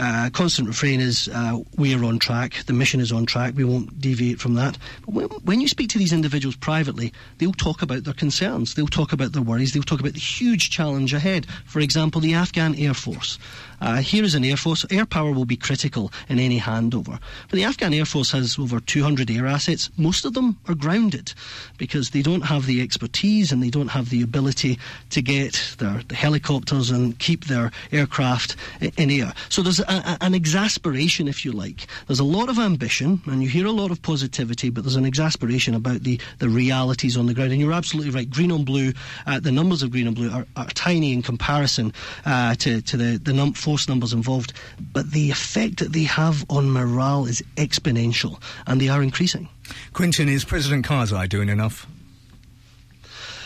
uh, 0.01 0.31
constant 0.33 0.69
refrain 0.69 1.01
is 1.01 1.29
uh, 1.29 1.59
we 1.77 1.95
are 1.95 2.05
on 2.05 2.19
track, 2.19 2.65
the 2.67 2.73
mission 2.73 3.01
is 3.01 3.13
on 3.13 3.27
track, 3.27 3.55
we 3.57 3.65
won't 3.65 4.01
deviate 4.01 4.41
from 4.41 4.55
that. 4.55 4.79
But 5.05 5.15
when, 5.15 5.29
when, 5.29 5.61
you 5.61 5.69
speak 5.69 5.89
to 5.91 5.99
these 5.99 6.13
individuals 6.13 6.57
privately, 6.57 7.13
they'll 7.39 7.53
talk 7.53 7.83
about 7.83 8.05
their 8.05 8.15
concerns, 8.15 8.75
they'll 8.75 8.87
talk 8.87 9.13
about 9.13 9.33
their 9.33 9.43
worries, 9.43 9.73
they'll 9.73 9.83
talk 9.83 10.01
about 10.01 10.15
the 10.15 10.21
huge 10.21 10.71
challenge 10.71 11.15
ahead. 11.15 11.47
For 11.67 11.81
example, 11.81 12.21
the 12.21 12.35
Afghan 12.35 12.75
Air 12.75 12.95
Force. 12.95 13.39
Uh, 13.81 13.97
here 13.97 14.25
is 14.25 14.35
an 14.35 14.45
Air 14.45 14.57
Force. 14.57 14.85
Air 14.91 15.07
power 15.07 15.33
will 15.33 15.45
be 15.45 15.57
critical 15.57 16.13
in 16.29 16.39
any 16.39 16.61
handover. 16.61 17.19
But 17.49 17.57
the 17.57 17.65
Afghan 17.65 17.95
Air 17.95 18.05
Force 18.05 18.33
has 18.33 18.59
over 18.59 18.81
200 18.81 19.31
air 19.31 19.47
assets. 19.47 19.91
Most 19.97 20.25
of 20.25 20.35
them 20.35 20.59
are 20.69 20.75
grounded 20.75 21.33
because 21.79 22.11
they 22.11 22.23
don't 22.23 22.43
have 22.43 22.67
the 22.67 22.83
expertise 22.83 23.53
and 23.53 23.63
they 23.63 23.71
don't 23.71 23.89
have 23.89 24.11
the 24.11 24.23
ability 24.23 24.79
to 25.11 25.23
get 25.23 25.75
their 25.79 25.95
the 26.09 26.15
helicopters 26.15 26.91
and 26.91 27.19
keep 27.19 27.47
their 27.47 27.71
aircraft 27.93 28.57
in 28.97 29.11
air. 29.11 29.33
So 29.49 29.63
there's 29.63 29.81
a, 29.81 29.85
a, 29.89 30.19
an 30.21 30.35
exasperation, 30.35 31.29
if 31.29 31.45
you 31.45 31.53
like. 31.53 31.87
There's 32.07 32.21
a 32.21 32.25
lot 32.25 32.49
of 32.49 32.59
ambition 32.59 33.21
and 33.27 33.43
you 33.43 33.49
hear 33.49 33.67
a 33.67 33.73
lot 33.73 33.91
of 33.91 34.03
positivity, 34.03 34.71
but 34.71 34.85
there's 34.85 34.97
an 34.97 35.05
exasperation 35.05 35.75
about 35.75 36.03
the, 36.03 36.21
the 36.39 36.49
realities 36.49 37.17
on 37.17 37.27
the 37.27 37.35
ground. 37.35 37.53
And 37.53 37.61
you're 37.61 37.73
absolutely 37.73 38.13
right. 38.13 38.29
Green 38.29 38.53
on 38.53 38.65
blue, 38.65 38.93
uh, 39.27 39.41
the 39.41 39.53
numbers 39.53 39.83
of 39.83 39.91
green 39.91 40.07
on 40.07 40.15
blue 40.15 40.31
are, 40.31 40.47
are 40.57 40.67
tiny 40.69 41.13
in 41.13 41.23
comparison 41.23 41.93
uh, 42.25 42.55
to, 42.57 42.81
to 42.83 42.97
the, 42.97 43.19
the 43.19 43.33
num- 43.33 43.55
force 43.65 43.89
numbers 43.89 44.13
involved, 44.13 44.53
but 44.93 45.11
the 45.11 45.31
effect 45.31 45.79
that 45.79 45.93
they 45.93 46.05
have 46.05 46.45
on 46.51 46.71
morale 46.71 47.25
is 47.25 47.43
exponential, 47.57 48.41
and 48.67 48.79
they 48.81 48.91
are 48.91 49.03
increasing. 49.03 49.49
Quentin, 49.95 50.29
is 50.29 50.45
President 50.45 50.85
Karzai 50.87 51.29
doing 51.29 51.49
enough? 51.49 51.87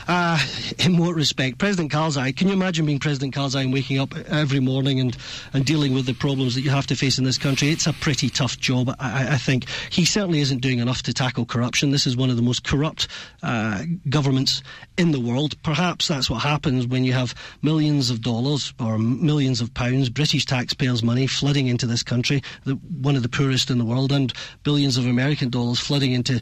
Uh, 0.09 0.39
in 0.79 0.97
what 0.97 1.15
respect? 1.15 1.59
President 1.59 1.93
Karzai, 1.93 2.35
can 2.35 2.49
you 2.49 2.55
imagine 2.55 2.87
being 2.87 2.99
President 2.99 3.35
Karzai 3.35 3.65
and 3.65 3.73
waking 3.75 3.99
up 3.99 4.17
every 4.29 4.59
morning 4.59 5.01
and, 5.01 5.15
and 5.53 5.67
dealing 5.67 5.93
with 5.93 6.07
the 6.07 6.15
problems 6.15 6.55
that 6.55 6.63
you 6.63 6.71
have 6.71 6.87
to 6.87 6.97
face 6.97 7.19
in 7.19 7.25
this 7.25 7.37
country? 7.37 7.69
It's 7.69 7.87
a 7.87 7.93
pretty 7.93 8.31
tough 8.31 8.59
job, 8.59 8.89
I, 8.99 9.35
I 9.35 9.37
think. 9.37 9.67
He 9.91 10.07
certainly 10.07 10.41
isn't 10.41 10.63
doing 10.63 10.79
enough 10.79 11.03
to 11.03 11.13
tackle 11.13 11.45
corruption. 11.45 11.91
This 11.91 12.07
is 12.07 12.17
one 12.17 12.31
of 12.31 12.37
the 12.37 12.43
most 12.43 12.65
corrupt 12.65 13.09
uh, 13.43 13.85
governments 14.09 14.63
in 14.97 15.13
the 15.13 15.21
world. 15.21 15.63
Perhaps 15.63 16.09
that's 16.09 16.31
what 16.31 16.39
happens 16.39 16.87
when 16.87 17.05
you 17.05 17.13
have 17.13 17.35
millions 17.61 18.09
of 18.09 18.23
dollars 18.23 18.73
or 18.81 18.97
millions 18.97 19.61
of 19.61 19.75
pounds, 19.75 20.09
British 20.09 20.47
taxpayers' 20.47 21.03
money 21.03 21.27
flooding 21.27 21.67
into 21.67 21.87
this 21.87 22.03
country, 22.03 22.43
the, 22.65 22.77
one 23.03 23.15
of 23.15 23.23
the 23.23 23.29
poorest 23.29 23.71
in 23.71 23.77
the 23.77 23.85
world, 23.85 24.11
and 24.11 24.33
billions 24.63 24.97
of 24.97 25.07
American 25.07 25.51
dollars 25.51 25.79
flooding 25.79 26.13
into 26.13 26.41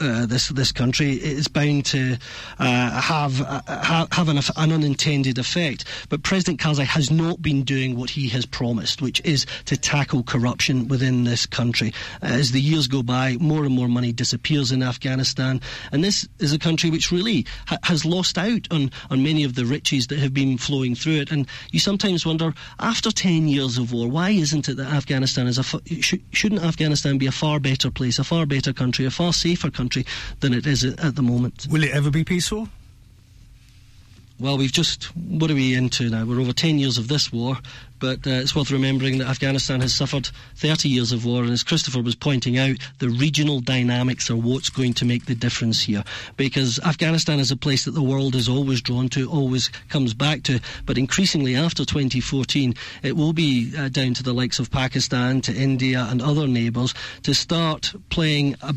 uh, 0.00 0.24
this 0.26 0.48
this 0.50 0.70
country. 0.70 1.14
It's 1.14 1.48
bound 1.48 1.84
to 1.86 2.16
uh, 2.60 3.07
have 3.08 3.40
uh, 3.40 4.06
have 4.12 4.28
an, 4.28 4.36
an, 4.36 4.70
unintended 4.70 5.38
effect. 5.38 5.86
But 6.10 6.22
President 6.22 6.60
Karzai 6.60 6.84
has 6.84 7.10
not 7.10 7.40
been 7.40 7.62
doing 7.64 7.96
what 7.96 8.10
he 8.10 8.28
has 8.28 8.44
promised, 8.44 9.00
which 9.00 9.22
is 9.24 9.46
to 9.64 9.78
tackle 9.78 10.22
corruption 10.22 10.88
within 10.88 11.24
this 11.24 11.46
country. 11.46 11.94
As 12.20 12.52
the 12.52 12.60
years 12.60 12.86
go 12.86 13.02
by, 13.02 13.38
more 13.40 13.64
and 13.64 13.74
more 13.74 13.88
money 13.88 14.12
disappears 14.12 14.72
in 14.72 14.82
Afghanistan, 14.82 15.62
and 15.90 16.04
this 16.04 16.28
is 16.38 16.52
a 16.52 16.58
country 16.58 16.90
which 16.90 17.10
really 17.10 17.46
ha- 17.66 17.78
has 17.84 18.04
lost 18.04 18.36
out 18.36 18.68
on, 18.70 18.90
on 19.08 19.22
many 19.22 19.42
of 19.42 19.54
the 19.54 19.64
riches 19.64 20.08
that 20.08 20.18
have 20.18 20.34
been 20.34 20.58
flowing 20.58 20.94
through 20.94 21.20
it. 21.20 21.32
And 21.32 21.46
you 21.70 21.80
sometimes 21.80 22.26
wonder, 22.26 22.52
after 22.78 23.10
10 23.10 23.48
years 23.48 23.78
of 23.78 23.90
war, 23.90 24.06
why 24.06 24.30
isn't 24.30 24.68
it 24.68 24.76
that 24.76 24.92
Afghanistan 24.92 25.46
is 25.46 25.56
a 25.56 25.62
sh- 25.62 26.16
shouldn't 26.32 26.62
Afghanistan 26.62 27.16
be 27.16 27.26
a 27.26 27.32
far 27.32 27.58
better 27.58 27.90
place, 27.90 28.18
a 28.18 28.24
far 28.24 28.44
better 28.44 28.74
country, 28.74 29.06
a 29.06 29.10
far 29.10 29.32
safer 29.32 29.70
country 29.70 30.04
than 30.40 30.52
it 30.52 30.66
is 30.66 30.84
at 30.84 31.16
the 31.16 31.22
moment? 31.22 31.66
Will 31.70 31.84
it 31.84 31.92
ever 31.92 32.10
be 32.10 32.22
peaceful? 32.22 32.68
Well, 34.40 34.56
we've 34.56 34.72
just, 34.72 35.04
what 35.16 35.50
are 35.50 35.54
we 35.54 35.74
into 35.74 36.08
now? 36.08 36.24
We're 36.24 36.40
over 36.40 36.52
10 36.52 36.78
years 36.78 36.96
of 36.96 37.08
this 37.08 37.32
war, 37.32 37.56
but 37.98 38.24
uh, 38.26 38.30
it's 38.30 38.54
worth 38.54 38.70
remembering 38.70 39.18
that 39.18 39.26
Afghanistan 39.26 39.80
has 39.80 39.92
suffered 39.92 40.28
30 40.56 40.88
years 40.88 41.10
of 41.10 41.24
war, 41.24 41.42
and 41.42 41.50
as 41.50 41.64
Christopher 41.64 42.00
was 42.02 42.14
pointing 42.14 42.56
out, 42.56 42.76
the 42.98 43.08
regional 43.08 43.60
dynamics 43.60 44.30
are 44.30 44.36
what's 44.36 44.70
going 44.70 44.94
to 44.94 45.04
make 45.04 45.26
the 45.26 45.34
difference 45.34 45.82
here. 45.82 46.04
Because 46.36 46.78
Afghanistan 46.80 47.40
is 47.40 47.50
a 47.50 47.56
place 47.56 47.84
that 47.84 47.92
the 47.92 48.02
world 48.02 48.36
is 48.36 48.48
always 48.48 48.80
drawn 48.80 49.08
to, 49.08 49.28
always 49.28 49.70
comes 49.88 50.14
back 50.14 50.44
to, 50.44 50.60
but 50.86 50.98
increasingly 50.98 51.56
after 51.56 51.84
2014, 51.84 52.74
it 53.02 53.16
will 53.16 53.32
be 53.32 53.72
uh, 53.76 53.88
down 53.88 54.14
to 54.14 54.22
the 54.22 54.32
likes 54.32 54.60
of 54.60 54.70
Pakistan, 54.70 55.40
to 55.40 55.52
India, 55.52 56.06
and 56.08 56.22
other 56.22 56.46
neighbours 56.46 56.94
to 57.24 57.34
start 57.34 57.92
playing 58.08 58.54
a 58.62 58.74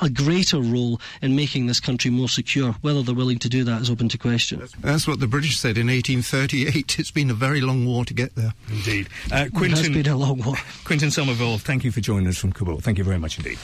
a 0.00 0.08
greater 0.10 0.60
role 0.60 1.00
in 1.22 1.34
making 1.36 1.66
this 1.66 1.80
country 1.80 2.10
more 2.10 2.28
secure. 2.28 2.72
Whether 2.82 3.02
they're 3.02 3.14
willing 3.14 3.38
to 3.40 3.48
do 3.48 3.64
that 3.64 3.82
is 3.82 3.90
open 3.90 4.08
to 4.10 4.18
question. 4.18 4.62
That's 4.80 5.06
what 5.06 5.20
the 5.20 5.26
British 5.26 5.58
said 5.58 5.78
in 5.78 5.86
1838. 5.88 6.98
It's 7.04 7.10
been 7.10 7.30
a 7.30 7.34
very 7.34 7.60
long 7.60 7.84
war 7.86 8.04
to 8.04 8.14
get 8.14 8.34
there. 8.34 8.54
Indeed. 8.70 9.08
Uh, 9.30 9.46
It 9.52 9.70
has 9.70 9.88
been 9.88 10.06
a 10.06 10.16
long 10.16 10.38
war. 10.42 10.56
Quentin 10.84 11.08
Sommerville, 11.10 11.60
thank 11.60 11.84
you 11.84 11.90
for 11.92 12.00
joining 12.00 12.28
us 12.28 12.38
from 12.38 12.52
Kabul. 12.52 12.80
Thank 12.80 12.98
you 12.98 13.04
very 13.04 13.18
much 13.18 13.38
indeed. 13.38 13.58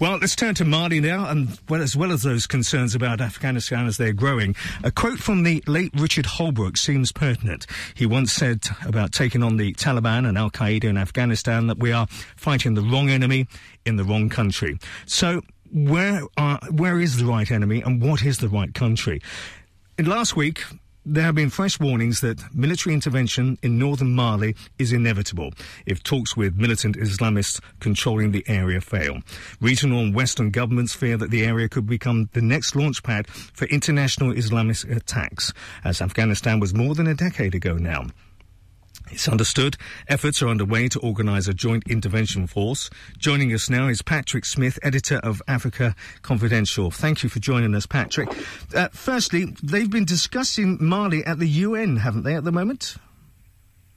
Well, 0.00 0.16
let's 0.16 0.34
turn 0.34 0.54
to 0.54 0.64
Mali 0.64 0.98
now, 0.98 1.28
and 1.28 1.58
well, 1.68 1.82
as 1.82 1.94
well 1.94 2.10
as 2.10 2.22
those 2.22 2.46
concerns 2.46 2.94
about 2.94 3.20
Afghanistan 3.20 3.86
as 3.86 3.98
they're 3.98 4.14
growing, 4.14 4.56
a 4.82 4.90
quote 4.90 5.18
from 5.18 5.42
the 5.42 5.62
late 5.66 5.92
Richard 5.94 6.24
Holbrooke 6.24 6.78
seems 6.78 7.12
pertinent. 7.12 7.66
He 7.92 8.06
once 8.06 8.32
said 8.32 8.62
about 8.86 9.12
taking 9.12 9.42
on 9.42 9.58
the 9.58 9.74
Taliban 9.74 10.26
and 10.26 10.38
Al 10.38 10.50
Qaeda 10.50 10.84
in 10.84 10.96
Afghanistan 10.96 11.66
that 11.66 11.76
we 11.76 11.92
are 11.92 12.06
fighting 12.34 12.72
the 12.72 12.80
wrong 12.80 13.10
enemy 13.10 13.46
in 13.84 13.96
the 13.96 14.04
wrong 14.04 14.30
country. 14.30 14.78
So, 15.04 15.42
where 15.70 16.22
are, 16.38 16.60
where 16.70 16.98
is 16.98 17.18
the 17.18 17.26
right 17.26 17.50
enemy, 17.50 17.82
and 17.82 18.00
what 18.00 18.24
is 18.24 18.38
the 18.38 18.48
right 18.48 18.72
country? 18.72 19.20
In 19.98 20.06
last 20.06 20.34
week, 20.34 20.64
there 21.04 21.24
have 21.24 21.34
been 21.34 21.50
fresh 21.50 21.80
warnings 21.80 22.20
that 22.20 22.54
military 22.54 22.94
intervention 22.94 23.58
in 23.62 23.78
northern 23.78 24.14
Mali 24.14 24.54
is 24.78 24.92
inevitable 24.92 25.52
if 25.86 26.02
talks 26.02 26.36
with 26.36 26.56
militant 26.56 26.96
Islamists 26.96 27.60
controlling 27.80 28.32
the 28.32 28.44
area 28.46 28.80
fail. 28.80 29.20
Regional 29.60 30.00
and 30.00 30.14
Western 30.14 30.50
governments 30.50 30.94
fear 30.94 31.16
that 31.16 31.30
the 31.30 31.44
area 31.44 31.68
could 31.68 31.86
become 31.86 32.28
the 32.32 32.42
next 32.42 32.74
launchpad 32.74 33.26
for 33.28 33.66
international 33.66 34.32
Islamist 34.32 34.94
attacks, 34.94 35.52
as 35.84 36.02
Afghanistan 36.02 36.60
was 36.60 36.74
more 36.74 36.94
than 36.94 37.06
a 37.06 37.14
decade 37.14 37.54
ago 37.54 37.74
now. 37.74 38.06
It's 39.10 39.28
understood. 39.28 39.76
Efforts 40.08 40.40
are 40.40 40.48
underway 40.48 40.88
to 40.88 41.00
organise 41.00 41.48
a 41.48 41.54
joint 41.54 41.82
intervention 41.88 42.46
force. 42.46 42.90
Joining 43.18 43.52
us 43.52 43.68
now 43.68 43.88
is 43.88 44.02
Patrick 44.02 44.44
Smith, 44.44 44.78
editor 44.82 45.16
of 45.16 45.42
Africa 45.48 45.96
Confidential. 46.22 46.90
Thank 46.90 47.22
you 47.22 47.28
for 47.28 47.40
joining 47.40 47.74
us, 47.74 47.86
Patrick. 47.86 48.28
Uh, 48.74 48.88
firstly, 48.92 49.54
they've 49.62 49.90
been 49.90 50.04
discussing 50.04 50.78
Mali 50.80 51.24
at 51.24 51.40
the 51.40 51.48
UN, 51.48 51.96
haven't 51.96 52.22
they, 52.22 52.36
at 52.36 52.44
the 52.44 52.52
moment? 52.52 52.96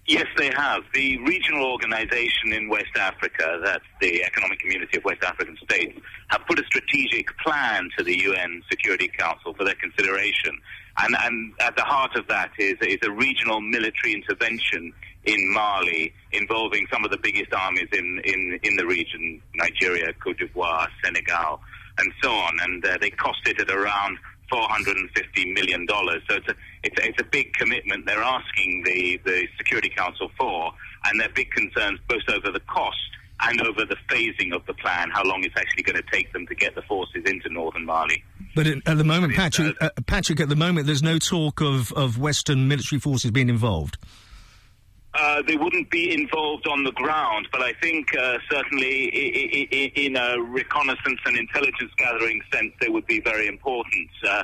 Yes, 0.06 0.26
they 0.36 0.52
have. 0.58 0.84
The 0.94 1.18
regional 1.20 1.64
organization 1.66 2.52
in 2.52 2.68
West 2.68 2.98
Africa, 2.98 3.62
that's 3.64 3.86
the 4.02 4.24
Economic 4.26 4.60
Community 4.60 4.98
of 4.98 5.06
West 5.06 5.24
African 5.24 5.58
States, 5.64 5.98
have 6.28 6.42
put 6.46 6.60
a 6.60 6.66
strategic 6.66 7.38
plan 7.38 7.90
to 7.98 8.04
the 8.04 8.18
UN 8.24 8.62
Security 8.70 9.10
Council 9.18 9.54
for 9.54 9.64
their 9.64 9.76
consideration. 9.76 10.58
And, 10.98 11.16
and 11.22 11.54
at 11.62 11.78
the 11.78 11.84
heart 11.84 12.18
of 12.18 12.28
that 12.28 12.52
is, 12.60 12.76
is 12.82 13.00
a 13.04 13.12
regional 13.12 13.62
military 13.62 14.14
intervention 14.14 14.94
in 15.26 15.54
Mali 15.54 16.14
involving 16.32 16.86
some 16.92 17.06
of 17.06 17.12
the 17.12 17.18
biggest 17.18 17.54
armies 17.54 17.88
in, 17.94 18.22
in, 18.26 18.60
in 18.64 18.76
the 18.76 18.86
region 18.86 19.42
Nigeria, 19.56 20.14
Cote 20.14 20.38
d'Ivoire, 20.38 20.88
Senegal, 21.04 21.62
and 21.98 22.12
so 22.22 22.32
on. 22.32 22.58
And 22.62 22.86
uh, 22.86 22.98
they 23.00 23.10
cost 23.10 23.40
it 23.46 23.60
at 23.60 23.70
around 23.70 24.18
$450 24.52 25.54
million. 25.54 25.88
So 25.90 26.36
it's 26.36 26.48
a, 26.48 26.56
it's 26.84 27.00
a, 27.00 27.08
it's 27.08 27.22
a 27.22 27.26
big 27.26 27.54
commitment 27.54 28.06
they're 28.06 28.22
asking 28.22 28.84
the, 28.86 29.20
the 29.24 29.48
Security 29.58 29.90
Council 29.90 30.30
for, 30.38 30.72
and 31.06 31.20
their 31.20 31.30
big 31.30 31.52
concerns 31.52 32.00
both 32.08 32.28
over 32.30 32.52
the 32.52 32.62
cost 32.62 32.98
and 33.42 33.62
over 33.62 33.86
the 33.86 33.98
phasing 34.10 34.54
of 34.54 34.66
the 34.66 34.74
plan, 34.76 35.10
how 35.12 35.24
long 35.24 35.44
it's 35.44 35.56
actually 35.58 35.84
going 35.84 35.96
to 35.96 36.12
take 36.12 36.32
them 36.34 36.46
to 36.48 36.56
get 36.56 36.76
the 36.76 36.82
forces 36.84 37.24
into 37.26 37.50
northern 37.50 37.86
Mali. 37.86 38.24
But 38.56 38.68
at, 38.68 38.78
at 38.86 38.98
the 38.98 39.04
moment, 39.04 39.34
Patrick, 39.34 39.76
uh, 39.82 39.90
Patrick, 40.06 40.40
at 40.40 40.50
the 40.50 40.56
moment, 40.56 40.86
there's 40.86 41.04
no 41.04 41.18
talk 41.18 41.62
of, 41.62 41.92
of 41.94 42.18
Western 42.18 42.68
military 42.68 43.00
forces 43.00 43.32
being 43.32 43.50
involved. 43.50 43.98
Uh, 45.16 45.44
they 45.44 45.56
wouldn't 45.56 45.90
be 45.92 46.12
involved 46.12 46.68
on 46.68 46.84
the 46.84 46.92
ground, 46.94 47.48
but 47.52 47.62
I 47.62 47.74
think 47.74 48.16
uh, 48.18 48.40
certainly 48.50 49.12
i- 49.14 49.68
i- 49.72 49.92
in 49.96 50.16
a 50.16 50.42
reconnaissance 50.42 51.20
and 51.26 51.38
intelligence 51.38 51.92
gathering 51.98 52.42
sense, 52.52 52.74
they 52.82 52.90
would 52.90 53.06
be 53.06 53.20
very 53.20 53.46
important. 53.48 54.10
Uh, 54.28 54.44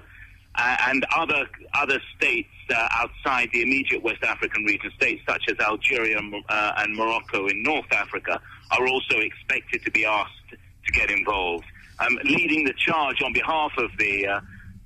and 0.55 1.05
other 1.15 1.47
other 1.73 1.99
states 2.15 2.49
uh, 2.75 2.88
outside 2.91 3.49
the 3.53 3.61
immediate 3.63 4.03
West 4.03 4.23
African 4.23 4.63
region, 4.65 4.91
states 4.95 5.23
such 5.27 5.43
as 5.49 5.55
Algeria 5.59 6.19
uh, 6.49 6.71
and 6.77 6.95
Morocco 6.95 7.47
in 7.47 7.63
North 7.63 7.91
Africa, 7.91 8.39
are 8.71 8.88
also 8.88 9.17
expected 9.19 9.83
to 9.85 9.91
be 9.91 10.05
asked 10.05 10.49
to 10.51 10.91
get 10.91 11.09
involved. 11.09 11.65
Um, 11.99 12.17
leading 12.23 12.63
the 12.65 12.73
charge 12.77 13.21
on 13.23 13.33
behalf 13.33 13.71
of 13.77 13.89
the 13.97 14.27
uh, 14.27 14.39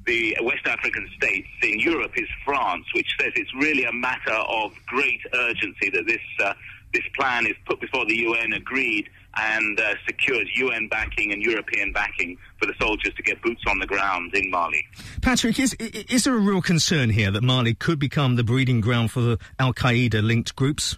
the 0.06 0.38
West 0.42 0.66
African 0.66 1.10
states 1.18 1.48
in 1.62 1.80
Europe 1.80 2.12
is 2.16 2.28
France, 2.46 2.86
which 2.94 3.08
says 3.20 3.32
it's 3.36 3.54
really 3.56 3.86
a 3.86 3.94
matter 3.94 4.34
of 4.34 4.74
great 4.86 5.22
urgency 5.34 5.90
that 5.92 6.06
this 6.06 6.22
uh, 6.44 6.54
this 6.94 7.04
plan 7.16 7.48
is 7.48 7.56
put 7.66 7.82
before 7.82 8.06
the 8.06 8.16
UN, 8.16 8.54
agreed, 8.54 9.10
and 9.36 9.80
uh, 9.80 9.96
secures 10.06 10.48
UN 10.56 10.88
backing 10.88 11.32
and 11.32 11.42
European 11.42 11.92
backing 11.92 12.38
for 12.60 12.68
the 12.68 12.74
soldiers 12.80 13.14
to 13.16 13.24
get 13.24 13.42
boots 13.42 13.64
on 13.68 13.80
the 13.80 13.88
ground 13.88 14.34
in 14.36 14.50
Mali. 14.52 14.86
Patrick, 15.22 15.60
is, 15.60 15.74
is 15.80 16.24
there 16.24 16.36
a 16.36 16.40
real 16.40 16.62
concern 16.62 17.10
here 17.10 17.32
that 17.32 17.42
Mali 17.42 17.74
could 17.74 17.98
become 17.98 18.36
the 18.36 18.44
breeding 18.44 18.80
ground 18.80 19.10
for 19.10 19.22
the 19.22 19.40
Al 19.58 19.74
Qaeda 19.74 20.22
linked 20.24 20.56
groups? 20.56 20.98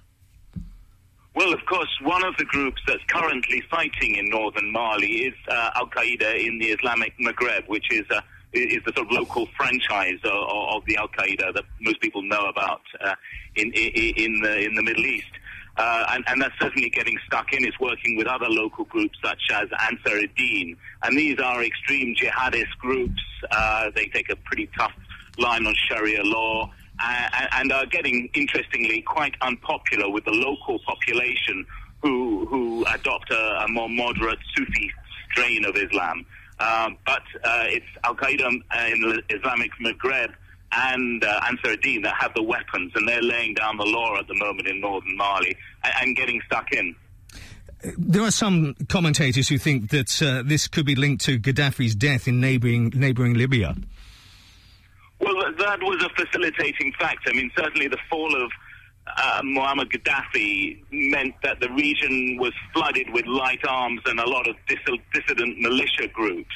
Well, 1.33 1.53
of 1.53 1.65
course, 1.65 1.89
one 2.01 2.23
of 2.25 2.35
the 2.37 2.45
groups 2.45 2.81
that's 2.87 3.03
currently 3.07 3.61
fighting 3.69 4.15
in 4.15 4.29
northern 4.29 4.71
Mali 4.71 5.27
is 5.27 5.33
uh, 5.49 5.71
Al 5.75 5.87
Qaeda 5.87 6.45
in 6.45 6.59
the 6.59 6.67
Islamic 6.67 7.13
Maghreb, 7.19 7.67
which 7.67 7.85
is 7.91 8.05
uh, 8.09 8.21
is 8.55 8.83
the 8.85 8.93
sort 8.95 9.07
of 9.07 9.11
local 9.11 9.47
franchise 9.57 10.19
of, 10.23 10.31
of 10.75 10.85
the 10.85 10.97
Al 10.97 11.07
Qaeda 11.09 11.53
that 11.53 11.63
most 11.81 11.99
people 12.01 12.21
know 12.21 12.45
about 12.47 12.81
uh, 13.01 13.15
in, 13.55 13.71
in 13.73 14.41
the 14.41 14.65
in 14.65 14.75
the 14.75 14.83
Middle 14.83 15.05
East. 15.05 15.27
Uh, 15.77 16.05
and, 16.11 16.23
and 16.27 16.41
that's 16.41 16.57
certainly 16.59 16.89
getting 16.89 17.17
stuck 17.27 17.51
in. 17.51 17.65
It's 17.65 17.77
working 17.79 18.15
with 18.15 18.27
other 18.27 18.47
local 18.47 18.85
groups 18.85 19.17
such 19.21 19.41
as 19.51 19.67
Ansar 19.89 20.19
ad-Din. 20.23 20.77
And 21.03 21.17
these 21.17 21.37
are 21.39 21.61
extreme 21.63 22.15
jihadist 22.15 22.77
groups. 22.79 23.21
Uh, 23.51 23.91
they 23.93 24.05
take 24.05 24.29
a 24.29 24.37
pretty 24.37 24.69
tough 24.77 24.93
line 25.37 25.67
on 25.67 25.75
Sharia 25.89 26.23
law 26.23 26.71
uh, 27.03 27.29
and 27.53 27.73
are 27.73 27.85
getting, 27.85 28.29
interestingly, 28.33 29.01
quite 29.01 29.35
unpopular 29.41 30.09
with 30.09 30.23
the 30.23 30.31
local 30.31 30.79
population 30.79 31.65
who, 32.01 32.45
who 32.45 32.85
adopt 32.93 33.29
a, 33.31 33.63
a 33.63 33.67
more 33.67 33.89
moderate 33.89 34.39
Sufi 34.55 34.91
strain 35.31 35.65
of 35.65 35.75
Islam. 35.75 36.25
Um, 36.59 36.97
but 37.05 37.23
uh, 37.43 37.65
it's 37.67 37.85
Al 38.03 38.15
Qaeda 38.15 38.47
in 38.47 39.01
the 39.01 39.21
Islamic 39.29 39.71
Maghreb 39.81 40.33
and 40.71 41.23
uh, 41.23 41.41
Ansar 41.47 41.71
ad-Din 41.73 42.01
that 42.03 42.15
have 42.19 42.33
the 42.33 42.43
weapons, 42.43 42.91
and 42.95 43.07
they're 43.07 43.21
laying 43.21 43.53
down 43.53 43.77
the 43.77 43.85
law 43.85 44.17
at 44.17 44.27
the 44.27 44.35
moment 44.35 44.67
in 44.67 44.79
northern 44.79 45.15
Mali 45.15 45.55
and, 45.83 45.93
and 46.01 46.15
getting 46.15 46.41
stuck 46.45 46.71
in. 46.71 46.95
There 47.97 48.23
are 48.23 48.31
some 48.31 48.73
commentators 48.89 49.47
who 49.47 49.57
think 49.57 49.89
that 49.91 50.21
uh, 50.21 50.43
this 50.45 50.67
could 50.67 50.85
be 50.85 50.95
linked 50.95 51.23
to 51.25 51.39
Gaddafi's 51.39 51.93
death 51.93 52.27
in 52.27 52.39
neighbouring 52.39 52.91
neighbouring 52.95 53.35
Libya. 53.35 53.75
Well, 55.19 55.35
that 55.57 55.79
was 55.81 56.03
a 56.03 56.09
facilitating 56.09 56.93
factor. 56.99 57.29
I 57.29 57.33
mean, 57.33 57.51
certainly 57.55 57.87
the 57.87 57.99
fall 58.09 58.43
of 58.43 58.51
uh, 59.07 59.41
Muammar 59.43 59.85
Gaddafi 59.85 60.79
meant 60.91 61.35
that 61.43 61.59
the 61.59 61.69
region 61.71 62.37
was 62.39 62.53
flooded 62.73 63.09
with 63.11 63.25
light 63.25 63.65
arms 63.67 64.01
and 64.05 64.19
a 64.19 64.27
lot 64.27 64.47
of 64.47 64.55
dis- 64.67 64.79
dissident 65.13 65.59
militia 65.59 66.07
groups. 66.07 66.55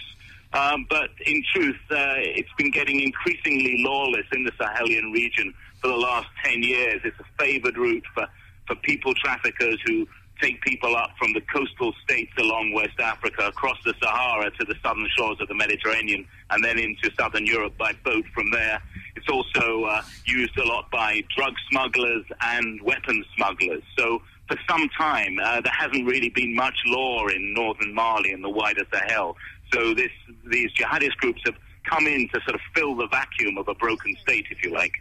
Um, 0.51 0.87
but 0.89 1.09
in 1.27 1.43
truth, 1.53 1.77
uh, 1.91 2.17
it's 2.17 2.51
been 2.57 2.71
getting 2.71 2.99
increasingly 3.01 3.83
lawless 3.83 4.25
in 4.31 4.43
the 4.43 4.51
Sahelian 4.53 5.13
region 5.13 5.53
for 5.79 5.89
the 5.89 5.95
last 5.95 6.27
10 6.43 6.63
years. 6.63 7.01
It's 7.03 7.19
a 7.19 7.43
favored 7.43 7.77
route 7.77 8.03
for, 8.15 8.27
for 8.65 8.75
people 8.77 9.13
traffickers 9.13 9.77
who 9.85 10.07
take 10.41 10.61
people 10.61 10.95
up 10.95 11.11
from 11.17 11.33
the 11.33 11.41
coastal 11.41 11.93
states 12.03 12.31
along 12.37 12.73
West 12.73 12.99
Africa 12.99 13.47
across 13.47 13.77
the 13.85 13.93
Sahara 14.01 14.51
to 14.51 14.65
the 14.65 14.75
southern 14.83 15.07
shores 15.17 15.37
of 15.41 15.47
the 15.47 15.55
Mediterranean 15.55 16.25
and 16.49 16.63
then 16.63 16.77
into 16.77 17.09
southern 17.19 17.45
Europe 17.45 17.77
by 17.77 17.93
boat 18.03 18.25
from 18.33 18.51
there. 18.51 18.81
It's 19.15 19.29
also 19.29 19.83
uh, 19.83 20.01
used 20.25 20.57
a 20.57 20.65
lot 20.65 20.89
by 20.91 21.21
drug 21.35 21.53
smugglers 21.69 22.25
and 22.41 22.81
weapons 22.81 23.25
smugglers. 23.35 23.83
So 23.97 24.21
for 24.47 24.57
some 24.67 24.89
time, 24.97 25.37
uh, 25.43 25.61
there 25.61 25.73
hasn't 25.77 26.05
really 26.07 26.29
been 26.29 26.55
much 26.55 26.75
law 26.85 27.27
in 27.27 27.53
northern 27.53 27.93
Mali 27.93 28.31
and 28.31 28.43
the 28.43 28.49
wider 28.49 28.85
Sahel. 28.91 29.35
So 29.73 29.93
this, 29.93 30.11
these 30.45 30.71
jihadist 30.73 31.17
groups 31.17 31.41
have 31.45 31.55
come 31.89 32.07
in 32.07 32.27
to 32.29 32.41
sort 32.41 32.55
of 32.55 32.61
fill 32.75 32.95
the 32.95 33.07
vacuum 33.07 33.57
of 33.57 33.67
a 33.67 33.75
broken 33.75 34.15
state, 34.21 34.45
if 34.49 34.63
you 34.63 34.71
like. 34.71 34.93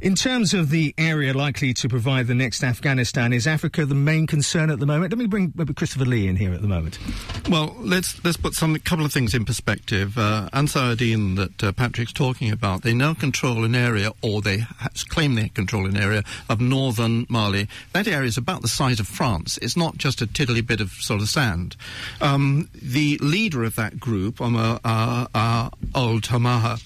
In 0.00 0.14
terms 0.14 0.54
of 0.54 0.70
the 0.70 0.94
area 0.96 1.34
likely 1.34 1.74
to 1.74 1.88
provide 1.88 2.28
the 2.28 2.34
next 2.34 2.62
Afghanistan, 2.62 3.32
is 3.32 3.48
Africa 3.48 3.84
the 3.84 3.96
main 3.96 4.28
concern 4.28 4.70
at 4.70 4.78
the 4.78 4.86
moment? 4.86 5.10
Let 5.10 5.18
me 5.18 5.26
bring 5.26 5.52
Christopher 5.74 6.04
Lee 6.04 6.28
in 6.28 6.36
here 6.36 6.54
at 6.54 6.62
the 6.62 6.68
moment. 6.68 7.00
Well, 7.48 7.74
let's 7.80 8.22
let's 8.24 8.36
put 8.36 8.54
some 8.54 8.76
couple 8.78 9.04
of 9.04 9.12
things 9.12 9.34
in 9.34 9.44
perspective. 9.44 10.16
Uh, 10.16 10.48
Ansar 10.52 10.92
ad-Din 10.92 11.34
that 11.34 11.64
uh, 11.64 11.72
Patrick's 11.72 12.12
talking 12.12 12.52
about, 12.52 12.82
they 12.82 12.94
now 12.94 13.12
control 13.12 13.64
an 13.64 13.74
area, 13.74 14.12
or 14.22 14.40
they 14.40 14.66
claim 15.08 15.34
they 15.34 15.48
control 15.48 15.84
an 15.84 15.96
area 15.96 16.22
of 16.48 16.60
northern 16.60 17.26
Mali. 17.28 17.66
That 17.92 18.06
area 18.06 18.28
is 18.28 18.36
about 18.36 18.62
the 18.62 18.68
size 18.68 19.00
of 19.00 19.08
France. 19.08 19.58
It's 19.60 19.76
not 19.76 19.96
just 19.96 20.22
a 20.22 20.28
tiddly 20.28 20.60
bit 20.60 20.80
of 20.80 20.92
sort 20.92 21.22
of 21.22 21.28
sand. 21.28 21.74
Um, 22.20 22.68
the 22.72 23.18
leader 23.18 23.64
of 23.64 23.74
that 23.74 23.98
group, 23.98 24.40
Omar 24.40 24.78
uh, 24.84 25.26
uh, 25.34 25.70
Al 25.96 26.20
Tamaha, 26.20 26.80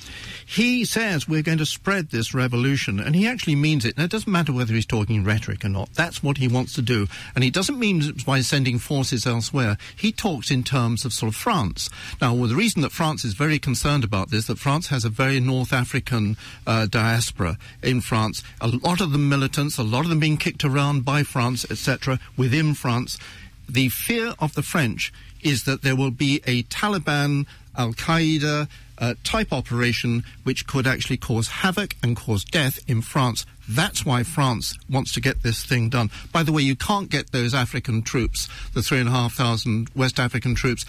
he 0.52 0.84
says 0.84 1.26
we're 1.26 1.42
going 1.42 1.58
to 1.58 1.66
spread 1.66 2.10
this 2.10 2.34
revolution, 2.34 3.00
and 3.00 3.16
he 3.16 3.26
actually 3.26 3.54
means 3.54 3.86
it. 3.86 3.96
And 3.96 4.04
it 4.04 4.10
doesn't 4.10 4.30
matter 4.30 4.52
whether 4.52 4.74
he's 4.74 4.84
talking 4.84 5.24
rhetoric 5.24 5.64
or 5.64 5.70
not. 5.70 5.88
That's 5.94 6.22
what 6.22 6.36
he 6.36 6.46
wants 6.46 6.74
to 6.74 6.82
do. 6.82 7.06
And 7.34 7.42
he 7.42 7.48
doesn't 7.48 7.78
mean 7.78 8.02
by 8.26 8.42
sending 8.42 8.78
forces 8.78 9.26
elsewhere. 9.26 9.78
He 9.96 10.12
talks 10.12 10.50
in 10.50 10.62
terms 10.62 11.06
of 11.06 11.14
sort 11.14 11.32
of 11.32 11.36
France. 11.36 11.88
Now, 12.20 12.34
well, 12.34 12.50
the 12.50 12.54
reason 12.54 12.82
that 12.82 12.92
France 12.92 13.24
is 13.24 13.32
very 13.32 13.58
concerned 13.58 14.04
about 14.04 14.30
this, 14.30 14.46
that 14.46 14.58
France 14.58 14.88
has 14.88 15.06
a 15.06 15.08
very 15.08 15.40
North 15.40 15.72
African 15.72 16.36
uh, 16.66 16.84
diaspora 16.84 17.56
in 17.82 18.02
France. 18.02 18.42
A 18.60 18.68
lot 18.68 19.00
of 19.00 19.12
them 19.12 19.30
militants, 19.30 19.78
a 19.78 19.82
lot 19.82 20.04
of 20.04 20.10
them 20.10 20.20
being 20.20 20.36
kicked 20.36 20.66
around 20.66 21.02
by 21.02 21.22
France, 21.22 21.64
etc., 21.70 22.20
within 22.36 22.74
France. 22.74 23.18
The 23.66 23.88
fear 23.88 24.34
of 24.38 24.52
the 24.52 24.62
French 24.62 25.14
is 25.40 25.64
that 25.64 25.80
there 25.80 25.96
will 25.96 26.10
be 26.10 26.42
a 26.46 26.64
Taliban, 26.64 27.46
Al 27.74 27.94
Qaeda, 27.94 28.68
uh, 29.02 29.14
type 29.24 29.52
operation 29.52 30.22
which 30.44 30.66
could 30.66 30.86
actually 30.86 31.16
cause 31.16 31.48
havoc 31.48 31.96
and 32.02 32.16
cause 32.16 32.44
death 32.44 32.78
in 32.88 33.02
France. 33.02 33.44
That's 33.68 34.06
why 34.06 34.22
France 34.22 34.78
wants 34.88 35.12
to 35.14 35.20
get 35.20 35.42
this 35.42 35.64
thing 35.64 35.88
done. 35.88 36.10
By 36.32 36.42
the 36.42 36.52
way, 36.52 36.62
you 36.62 36.76
can't 36.76 37.10
get 37.10 37.32
those 37.32 37.52
African 37.54 38.02
troops, 38.02 38.48
the 38.74 38.82
three 38.82 39.00
and 39.00 39.08
a 39.08 39.12
half 39.12 39.34
thousand 39.34 39.90
West 39.94 40.20
African 40.20 40.54
troops, 40.54 40.84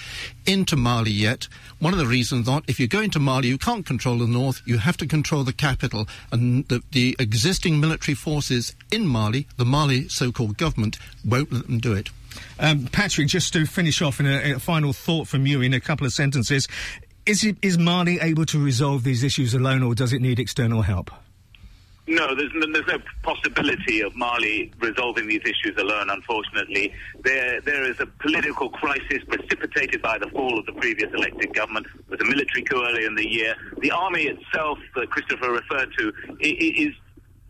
into 0.46 0.76
Mali 0.76 1.12
yet. 1.12 1.48
One 1.80 1.94
of 1.94 2.00
the 2.00 2.06
reasons 2.06 2.48
not, 2.48 2.64
if 2.68 2.80
you 2.80 2.88
go 2.88 3.02
into 3.02 3.20
Mali, 3.20 3.48
you 3.48 3.58
can't 3.58 3.86
control 3.86 4.20
the 4.20 4.28
north, 4.28 4.62
you 4.66 4.78
have 4.78 4.98
to 4.98 5.08
control 5.08 5.44
the 5.44 5.54
capital. 5.54 6.08
And 6.32 6.68
the, 6.68 6.84
the 6.92 7.16
existing 7.20 7.80
military 7.80 8.16
forces 8.16 8.76
in 8.92 9.08
Mali, 9.08 9.48
the 9.58 9.66
Mali 9.66 10.08
so 10.08 10.32
called 10.32 10.58
government, 10.58 10.98
won't 11.26 11.52
let 11.52 11.66
them 11.66 11.80
do 11.80 11.94
it. 11.94 12.10
Um, 12.60 12.88
Patrick, 12.88 13.28
just 13.28 13.54
to 13.54 13.66
finish 13.66 14.02
off 14.02 14.20
in 14.20 14.26
a, 14.26 14.54
a, 14.54 14.60
final 14.60 14.94
thought 14.94 15.28
from 15.28 15.46
you 15.46 15.62
in 15.62 15.74
a 15.74 15.80
couple 15.80 16.06
of 16.06 16.14
sentences, 16.14 16.68
is, 17.26 17.44
it, 17.44 17.58
is 17.62 17.78
Mali 17.78 18.20
able 18.20 18.46
to 18.48 18.64
resolve 18.64 19.04
these 19.04 19.24
issues 19.24 19.54
alone, 19.54 19.84
or 19.84 19.96
does 19.96 20.14
it 20.14 20.22
need 20.22 20.40
external 20.40 20.82
help? 20.82 21.12
No, 22.06 22.36
there's 22.36 22.52
no, 22.54 22.66
there's 22.74 22.88
no 22.88 22.98
possibility 23.22 24.02
of 24.02 24.14
Mali 24.16 24.74
resolving 24.82 25.28
these 25.28 25.42
issues 25.44 25.78
alone, 25.78 26.10
unfortunately. 26.10 26.94
There, 27.24 27.62
there 27.62 27.90
is 27.90 27.98
a 28.02 28.06
political 28.06 28.70
crisis 28.70 29.24
precipitated 29.26 30.02
by 30.02 30.18
the 30.18 30.28
fall 30.28 30.60
of 30.60 30.66
the 30.66 30.74
previous 30.74 31.10
elected 31.14 31.54
government. 31.54 31.88
There 32.10 32.18
was 32.18 32.22
a 32.22 32.26
military 32.26 32.64
coup 32.64 32.84
earlier 32.86 33.08
in 33.08 33.16
the 33.16 33.30
year. 33.30 33.56
The 33.80 33.92
army 33.92 34.24
itself, 34.24 34.80
that 34.96 35.10
Christopher 35.12 35.52
referred 35.52 35.94
to, 35.98 36.12
is 36.42 36.94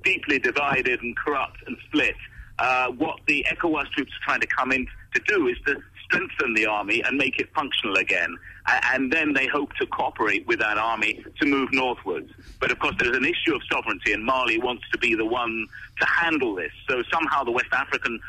deeply 0.03 0.37
divided 0.37 1.01
and 1.01 1.17
corrupt 1.17 1.57
and 1.65 1.75
split. 1.87 2.15
Uh, 2.59 2.89
what 2.89 3.19
the 3.27 3.43
ECOWAS 3.51 3.89
troops 3.95 4.11
are 4.11 4.25
trying 4.25 4.41
to 4.41 4.47
come 4.47 4.71
in 4.71 4.85
to 5.15 5.21
do 5.27 5.47
is 5.47 5.57
to 5.65 5.81
strengthen 6.05 6.53
the 6.53 6.67
army 6.67 7.01
and 7.03 7.17
make 7.17 7.39
it 7.39 7.49
functional 7.55 7.95
again. 7.97 8.37
And 8.65 9.11
then 9.11 9.33
they 9.33 9.47
hope 9.47 9.73
to 9.73 9.85
cooperate 9.87 10.47
with 10.47 10.59
that 10.59 10.77
army 10.77 11.23
to 11.39 11.45
move 11.45 11.73
northwards. 11.73 12.29
But 12.59 12.71
of 12.71 12.79
course, 12.79 12.95
there's 12.97 13.17
an 13.17 13.25
issue 13.25 13.53
of 13.53 13.61
sovereignty, 13.71 14.13
and 14.13 14.23
Mali 14.23 14.57
wants 14.57 14.83
to 14.91 14.97
be 14.97 15.15
the 15.15 15.25
one 15.25 15.67
to 15.99 16.05
handle 16.05 16.55
this. 16.55 16.71
So 16.89 17.03
somehow 17.11 17.43
the 17.43 17.51
West 17.51 17.73
African 17.73 18.19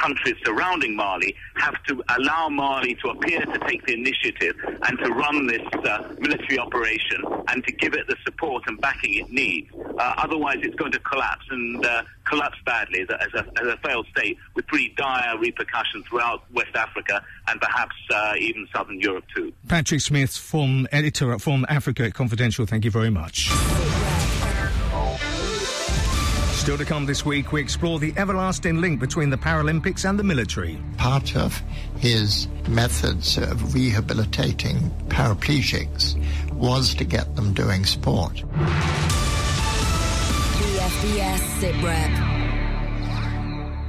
countries 0.00 0.36
surrounding 0.44 0.96
Mali 0.96 1.34
have 1.56 1.82
to 1.84 2.02
allow 2.16 2.48
Mali 2.48 2.94
to 2.96 3.10
appear 3.10 3.40
to 3.40 3.58
take 3.66 3.84
the 3.86 3.94
initiative 3.94 4.54
and 4.82 4.98
to 4.98 5.10
run 5.12 5.46
this 5.46 5.62
uh, 5.84 6.14
military 6.18 6.58
operation 6.58 7.22
and 7.48 7.64
to 7.64 7.72
give 7.72 7.94
it 7.94 8.06
the 8.06 8.16
support 8.24 8.62
and 8.66 8.80
backing 8.80 9.14
it 9.14 9.30
needs. 9.30 9.70
Uh, 9.98 10.14
otherwise, 10.18 10.58
it's 10.62 10.74
going 10.76 10.92
to 10.92 10.98
collapse 11.00 11.44
and 11.50 11.84
uh, 11.84 12.02
collapse 12.24 12.56
badly 12.64 13.00
as 13.02 13.08
a, 13.10 13.22
as, 13.60 13.66
a, 13.66 13.76
failed 13.82 14.06
state 14.16 14.38
with 14.54 14.66
pretty 14.66 14.94
dire 14.96 15.38
repercussions 15.38 16.06
throughout 16.06 16.44
West 16.52 16.74
Africa 16.74 17.22
and 17.48 17.60
perhaps 17.60 17.96
uh, 18.12 18.34
even 18.38 18.66
southern 18.74 19.00
Europe 19.00 19.24
too. 19.34 19.52
Patrick 19.68 20.00
Smith, 20.00 20.36
from 20.36 20.86
editor 20.92 21.32
at 21.32 21.40
from 21.40 21.66
Africa 21.68 22.10
Confidential, 22.10 22.66
thank 22.66 22.84
you 22.84 22.90
very 22.90 23.10
much. 23.10 23.50
Still 26.60 26.76
to 26.76 26.84
come 26.84 27.06
this 27.06 27.24
week, 27.24 27.52
we 27.52 27.60
explore 27.62 27.98
the 27.98 28.12
everlasting 28.18 28.82
link 28.82 29.00
between 29.00 29.30
the 29.30 29.38
Paralympics 29.38 30.06
and 30.06 30.18
the 30.18 30.22
military. 30.22 30.78
Part 30.98 31.34
of 31.34 31.56
his 31.96 32.48
methods 32.68 33.38
of 33.38 33.72
rehabilitating 33.74 34.90
paraplegics 35.08 36.22
was 36.52 36.94
to 36.96 37.04
get 37.04 37.34
them 37.34 37.54
doing 37.54 37.86
sport. 37.86 38.44
BFBS 40.58 41.38
SITREP. 41.60 42.39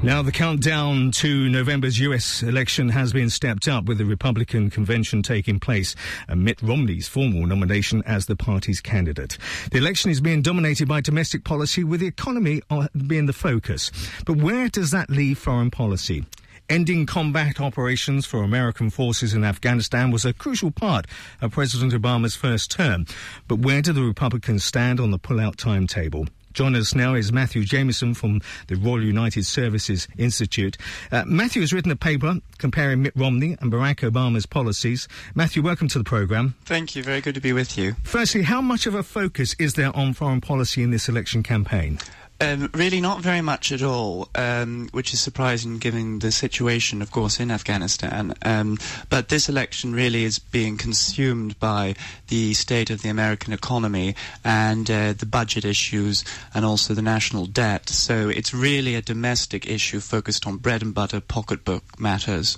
Now, 0.03 0.23
the 0.23 0.31
countdown 0.31 1.11
to 1.11 1.47
November's 1.47 1.99
US 1.99 2.41
election 2.41 2.89
has 2.89 3.13
been 3.13 3.29
stepped 3.29 3.67
up 3.67 3.85
with 3.85 3.99
the 3.99 4.05
Republican 4.05 4.71
convention 4.71 5.21
taking 5.21 5.59
place 5.59 5.95
and 6.27 6.43
Mitt 6.43 6.59
Romney's 6.63 7.07
formal 7.07 7.45
nomination 7.45 8.01
as 8.07 8.25
the 8.25 8.35
party's 8.35 8.81
candidate. 8.81 9.37
The 9.69 9.77
election 9.77 10.09
is 10.09 10.19
being 10.19 10.41
dominated 10.41 10.87
by 10.87 11.01
domestic 11.01 11.43
policy 11.43 11.83
with 11.83 11.99
the 11.99 12.07
economy 12.07 12.63
uh, 12.71 12.87
being 13.05 13.27
the 13.27 13.33
focus. 13.33 13.91
But 14.25 14.37
where 14.37 14.69
does 14.69 14.89
that 14.89 15.11
leave 15.11 15.37
foreign 15.37 15.69
policy? 15.69 16.25
Ending 16.67 17.05
combat 17.05 17.61
operations 17.61 18.25
for 18.25 18.41
American 18.41 18.89
forces 18.89 19.35
in 19.35 19.43
Afghanistan 19.43 20.09
was 20.09 20.25
a 20.25 20.33
crucial 20.33 20.71
part 20.71 21.05
of 21.41 21.51
President 21.51 21.93
Obama's 21.93 22.35
first 22.35 22.71
term. 22.71 23.05
But 23.47 23.59
where 23.59 23.83
do 23.83 23.93
the 23.93 24.01
Republicans 24.01 24.63
stand 24.63 24.99
on 24.99 25.11
the 25.11 25.19
pullout 25.19 25.57
timetable? 25.57 26.25
Join 26.53 26.75
us 26.75 26.93
now 26.93 27.13
is 27.13 27.31
Matthew 27.31 27.63
Jameson 27.63 28.13
from 28.13 28.41
the 28.67 28.75
Royal 28.75 29.03
United 29.03 29.45
Services 29.45 30.07
Institute. 30.17 30.77
Uh, 31.11 31.23
Matthew 31.25 31.61
has 31.61 31.71
written 31.71 31.91
a 31.91 31.95
paper 31.95 32.35
comparing 32.57 33.01
Mitt 33.01 33.13
Romney 33.15 33.55
and 33.61 33.71
Barack 33.71 34.09
Obama's 34.09 34.45
policies. 34.45 35.07
Matthew, 35.33 35.61
welcome 35.61 35.87
to 35.89 35.97
the 35.97 36.03
programme. 36.03 36.55
Thank 36.65 36.95
you. 36.95 37.03
Very 37.03 37.21
good 37.21 37.35
to 37.35 37.41
be 37.41 37.53
with 37.53 37.77
you. 37.77 37.95
Firstly, 38.03 38.41
how 38.43 38.61
much 38.61 38.85
of 38.85 38.95
a 38.95 39.03
focus 39.03 39.55
is 39.59 39.75
there 39.75 39.95
on 39.95 40.13
foreign 40.13 40.41
policy 40.41 40.83
in 40.83 40.91
this 40.91 41.07
election 41.07 41.41
campaign? 41.43 41.99
Um, 42.41 42.71
really, 42.73 43.01
not 43.01 43.21
very 43.21 43.41
much 43.41 43.71
at 43.71 43.83
all, 43.83 44.27
um, 44.33 44.89
which 44.93 45.13
is 45.13 45.19
surprising 45.19 45.77
given 45.77 46.17
the 46.19 46.31
situation, 46.31 47.03
of 47.03 47.11
course, 47.11 47.39
in 47.39 47.51
Afghanistan. 47.51 48.33
Um, 48.41 48.79
but 49.09 49.29
this 49.29 49.47
election 49.47 49.93
really 49.93 50.23
is 50.23 50.39
being 50.39 50.75
consumed 50.75 51.59
by 51.59 51.93
the 52.29 52.55
state 52.55 52.89
of 52.89 53.03
the 53.03 53.09
American 53.09 53.53
economy 53.53 54.15
and 54.43 54.89
uh, 54.89 55.13
the 55.13 55.27
budget 55.27 55.65
issues 55.65 56.25
and 56.55 56.65
also 56.65 56.95
the 56.95 57.03
national 57.03 57.45
debt. 57.45 57.89
So 57.89 58.29
it's 58.29 58.55
really 58.55 58.95
a 58.95 59.03
domestic 59.03 59.67
issue 59.67 59.99
focused 59.99 60.47
on 60.47 60.57
bread 60.57 60.81
and 60.81 60.95
butter 60.95 61.21
pocketbook 61.21 61.99
matters. 61.99 62.57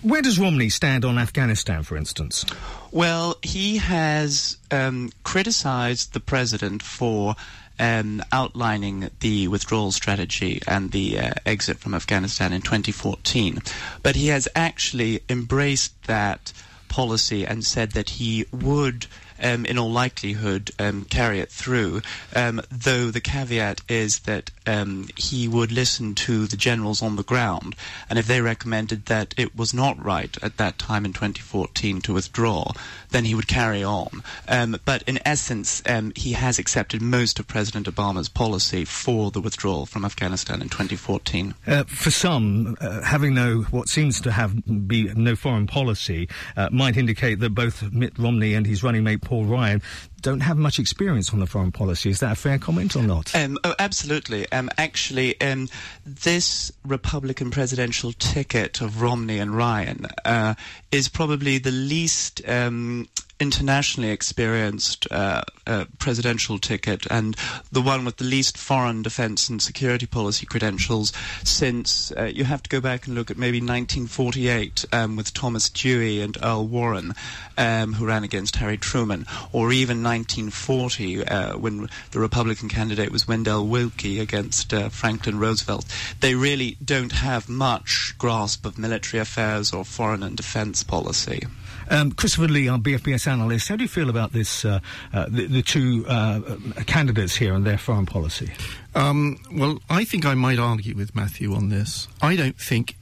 Where 0.00 0.22
does 0.22 0.38
Romney 0.38 0.70
stand 0.70 1.04
on 1.04 1.16
Afghanistan, 1.16 1.84
for 1.84 1.96
instance? 1.96 2.44
Well, 2.90 3.36
he 3.42 3.76
has 3.76 4.56
um, 4.70 5.12
criticized 5.22 6.12
the 6.12 6.18
president 6.18 6.82
for 6.82 7.36
um, 7.82 8.22
outlining 8.30 9.10
the 9.18 9.48
withdrawal 9.48 9.90
strategy 9.90 10.62
and 10.68 10.92
the 10.92 11.18
uh, 11.18 11.32
exit 11.44 11.78
from 11.78 11.94
Afghanistan 11.94 12.52
in 12.52 12.62
2014. 12.62 13.58
But 14.04 14.14
he 14.14 14.28
has 14.28 14.46
actually 14.54 15.24
embraced 15.28 16.04
that 16.04 16.52
policy 16.88 17.44
and 17.44 17.64
said 17.64 17.90
that 17.92 18.10
he 18.10 18.46
would 18.52 19.06
um, 19.42 19.66
in 19.66 19.76
all 19.76 19.90
likelihood, 19.90 20.70
um, 20.78 21.04
carry 21.04 21.40
it 21.40 21.50
through. 21.50 22.02
Um, 22.36 22.62
though 22.70 23.10
the 23.10 23.20
caveat 23.20 23.80
is 23.88 24.20
that 24.20 24.52
um, 24.66 25.08
he 25.16 25.48
would 25.48 25.72
listen 25.72 26.14
to 26.14 26.46
the 26.46 26.56
generals 26.56 27.02
on 27.02 27.16
the 27.16 27.22
ground, 27.22 27.74
and 28.08 28.18
if 28.18 28.26
they 28.26 28.40
recommended 28.40 29.06
that 29.06 29.34
it 29.36 29.56
was 29.56 29.72
not 29.74 30.02
right 30.02 30.36
at 30.42 30.56
that 30.56 30.78
time 30.78 31.04
in 31.04 31.12
2014 31.12 32.00
to 32.02 32.14
withdraw, 32.14 32.72
then 33.10 33.24
he 33.24 33.34
would 33.34 33.48
carry 33.48 33.82
on. 33.82 34.22
Um, 34.48 34.78
but 34.84 35.02
in 35.02 35.18
essence, 35.24 35.82
um, 35.86 36.12
he 36.16 36.32
has 36.32 36.58
accepted 36.58 37.02
most 37.02 37.38
of 37.38 37.46
President 37.46 37.86
Obama's 37.86 38.28
policy 38.28 38.84
for 38.84 39.30
the 39.30 39.40
withdrawal 39.40 39.86
from 39.86 40.04
Afghanistan 40.04 40.62
in 40.62 40.68
2014. 40.68 41.54
Uh, 41.66 41.84
for 41.84 42.10
some, 42.10 42.76
uh, 42.80 43.02
having 43.02 43.34
no 43.34 43.62
what 43.70 43.88
seems 43.88 44.20
to 44.20 44.32
have 44.32 44.54
be 44.88 45.12
no 45.14 45.36
foreign 45.36 45.66
policy 45.66 46.28
uh, 46.56 46.68
might 46.72 46.96
indicate 46.96 47.40
that 47.40 47.50
both 47.50 47.92
Mitt 47.92 48.18
Romney 48.18 48.54
and 48.54 48.66
his 48.66 48.82
running 48.82 49.04
mate 49.04 49.22
Paul 49.22 49.44
Ryan 49.44 49.82
don't 50.22 50.40
have 50.40 50.56
much 50.56 50.78
experience 50.78 51.32
on 51.32 51.40
the 51.40 51.46
foreign 51.46 51.72
policy. 51.72 52.10
Is 52.10 52.20
that 52.20 52.32
a 52.32 52.36
fair 52.36 52.58
comment 52.58 52.96
or 52.96 53.02
not? 53.02 53.34
Um, 53.34 53.58
oh, 53.64 53.74
absolutely. 53.78 54.50
Um, 54.52 54.70
actually, 54.78 55.38
um, 55.40 55.68
this 56.06 56.72
Republican 56.84 57.50
presidential 57.50 58.12
ticket 58.12 58.80
of 58.80 59.02
Romney 59.02 59.38
and 59.38 59.54
Ryan 59.54 60.06
uh, 60.24 60.54
is 60.90 61.08
probably 61.08 61.58
the 61.58 61.72
least 61.72 62.40
um, 62.48 63.08
internationally 63.40 64.10
experienced 64.10 65.06
uh, 65.10 65.42
uh, 65.66 65.84
presidential 65.98 66.58
ticket 66.58 67.06
and 67.10 67.36
the 67.70 67.80
one 67.82 68.04
with 68.04 68.16
the 68.16 68.24
least 68.24 68.56
foreign 68.56 69.02
defense 69.02 69.48
and 69.48 69.60
security 69.60 70.06
policy 70.06 70.46
credentials 70.46 71.12
since 71.42 72.12
uh, 72.16 72.24
you 72.24 72.44
have 72.44 72.62
to 72.62 72.70
go 72.70 72.80
back 72.80 73.06
and 73.06 73.14
look 73.14 73.30
at 73.30 73.36
maybe 73.36 73.58
1948 73.58 74.84
um, 74.92 75.16
with 75.16 75.34
Thomas 75.34 75.68
Dewey 75.70 76.20
and 76.20 76.36
Earl 76.42 76.66
Warren, 76.66 77.14
um, 77.58 77.94
who 77.94 78.06
ran 78.06 78.24
against 78.24 78.56
Harry 78.56 78.76
Truman, 78.76 79.26
or 79.52 79.72
even 79.72 80.02
1940 80.02 81.24
uh, 81.26 81.58
when 81.58 81.88
the 82.12 82.20
Republican 82.20 82.68
candidate 82.68 83.10
was 83.10 83.26
Wendell 83.26 83.66
Willkie 83.66 84.20
against 84.20 84.72
uh, 84.72 84.88
Franklin 84.88 85.38
Roosevelt. 85.38 85.84
They 86.20 86.34
really 86.34 86.76
don't 86.84 87.12
have 87.12 87.48
much 87.48 88.14
grasp 88.18 88.64
of 88.66 88.78
military 88.78 89.20
affairs 89.20 89.72
or 89.72 89.84
foreign 89.84 90.22
and 90.22 90.36
defense 90.36 90.82
policy. 90.82 91.46
Um, 91.92 92.10
Christopher 92.10 92.48
Lee, 92.48 92.68
our 92.68 92.78
BFBS 92.78 93.26
analyst, 93.26 93.68
how 93.68 93.76
do 93.76 93.84
you 93.84 93.88
feel 93.88 94.08
about 94.08 94.32
this, 94.32 94.64
uh, 94.64 94.80
uh, 95.12 95.26
the, 95.28 95.46
the, 95.46 95.60
two 95.60 96.06
uh, 96.08 96.40
candidates 96.86 97.36
here 97.36 97.52
and 97.52 97.66
their 97.66 97.76
foreign 97.76 98.06
policy? 98.06 98.50
Um, 98.94 99.36
well, 99.52 99.78
I 99.90 100.04
think 100.04 100.24
I 100.24 100.32
might 100.32 100.58
argue 100.58 100.96
with 100.96 101.14
Matthew 101.14 101.52
on 101.52 101.68
this. 101.68 102.08
I 102.22 102.34
don't 102.34 102.56
think 102.56 102.96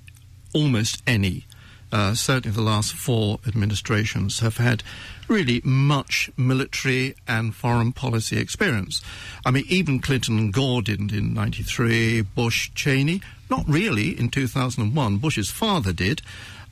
almost 0.52 1.04
any, 1.06 1.46
uh, 1.92 2.14
certainly 2.14 2.52
the 2.52 2.62
last 2.62 2.92
four 2.92 3.38
administrations, 3.46 4.40
have 4.40 4.56
had 4.56 4.82
really 5.28 5.60
much 5.62 6.28
military 6.36 7.14
and 7.28 7.54
foreign 7.54 7.92
policy 7.92 8.38
experience. 8.38 9.02
I 9.46 9.52
mean, 9.52 9.66
even 9.68 10.00
Clinton 10.00 10.36
and 10.36 10.52
Gore 10.52 10.82
didn't 10.82 11.12
in 11.12 11.32
93, 11.32 12.22
Bush, 12.22 12.72
Cheney, 12.74 13.22
not 13.48 13.68
really 13.68 14.18
in 14.18 14.30
2001. 14.30 15.18
Bush's 15.18 15.48
father 15.48 15.92
did. 15.92 16.22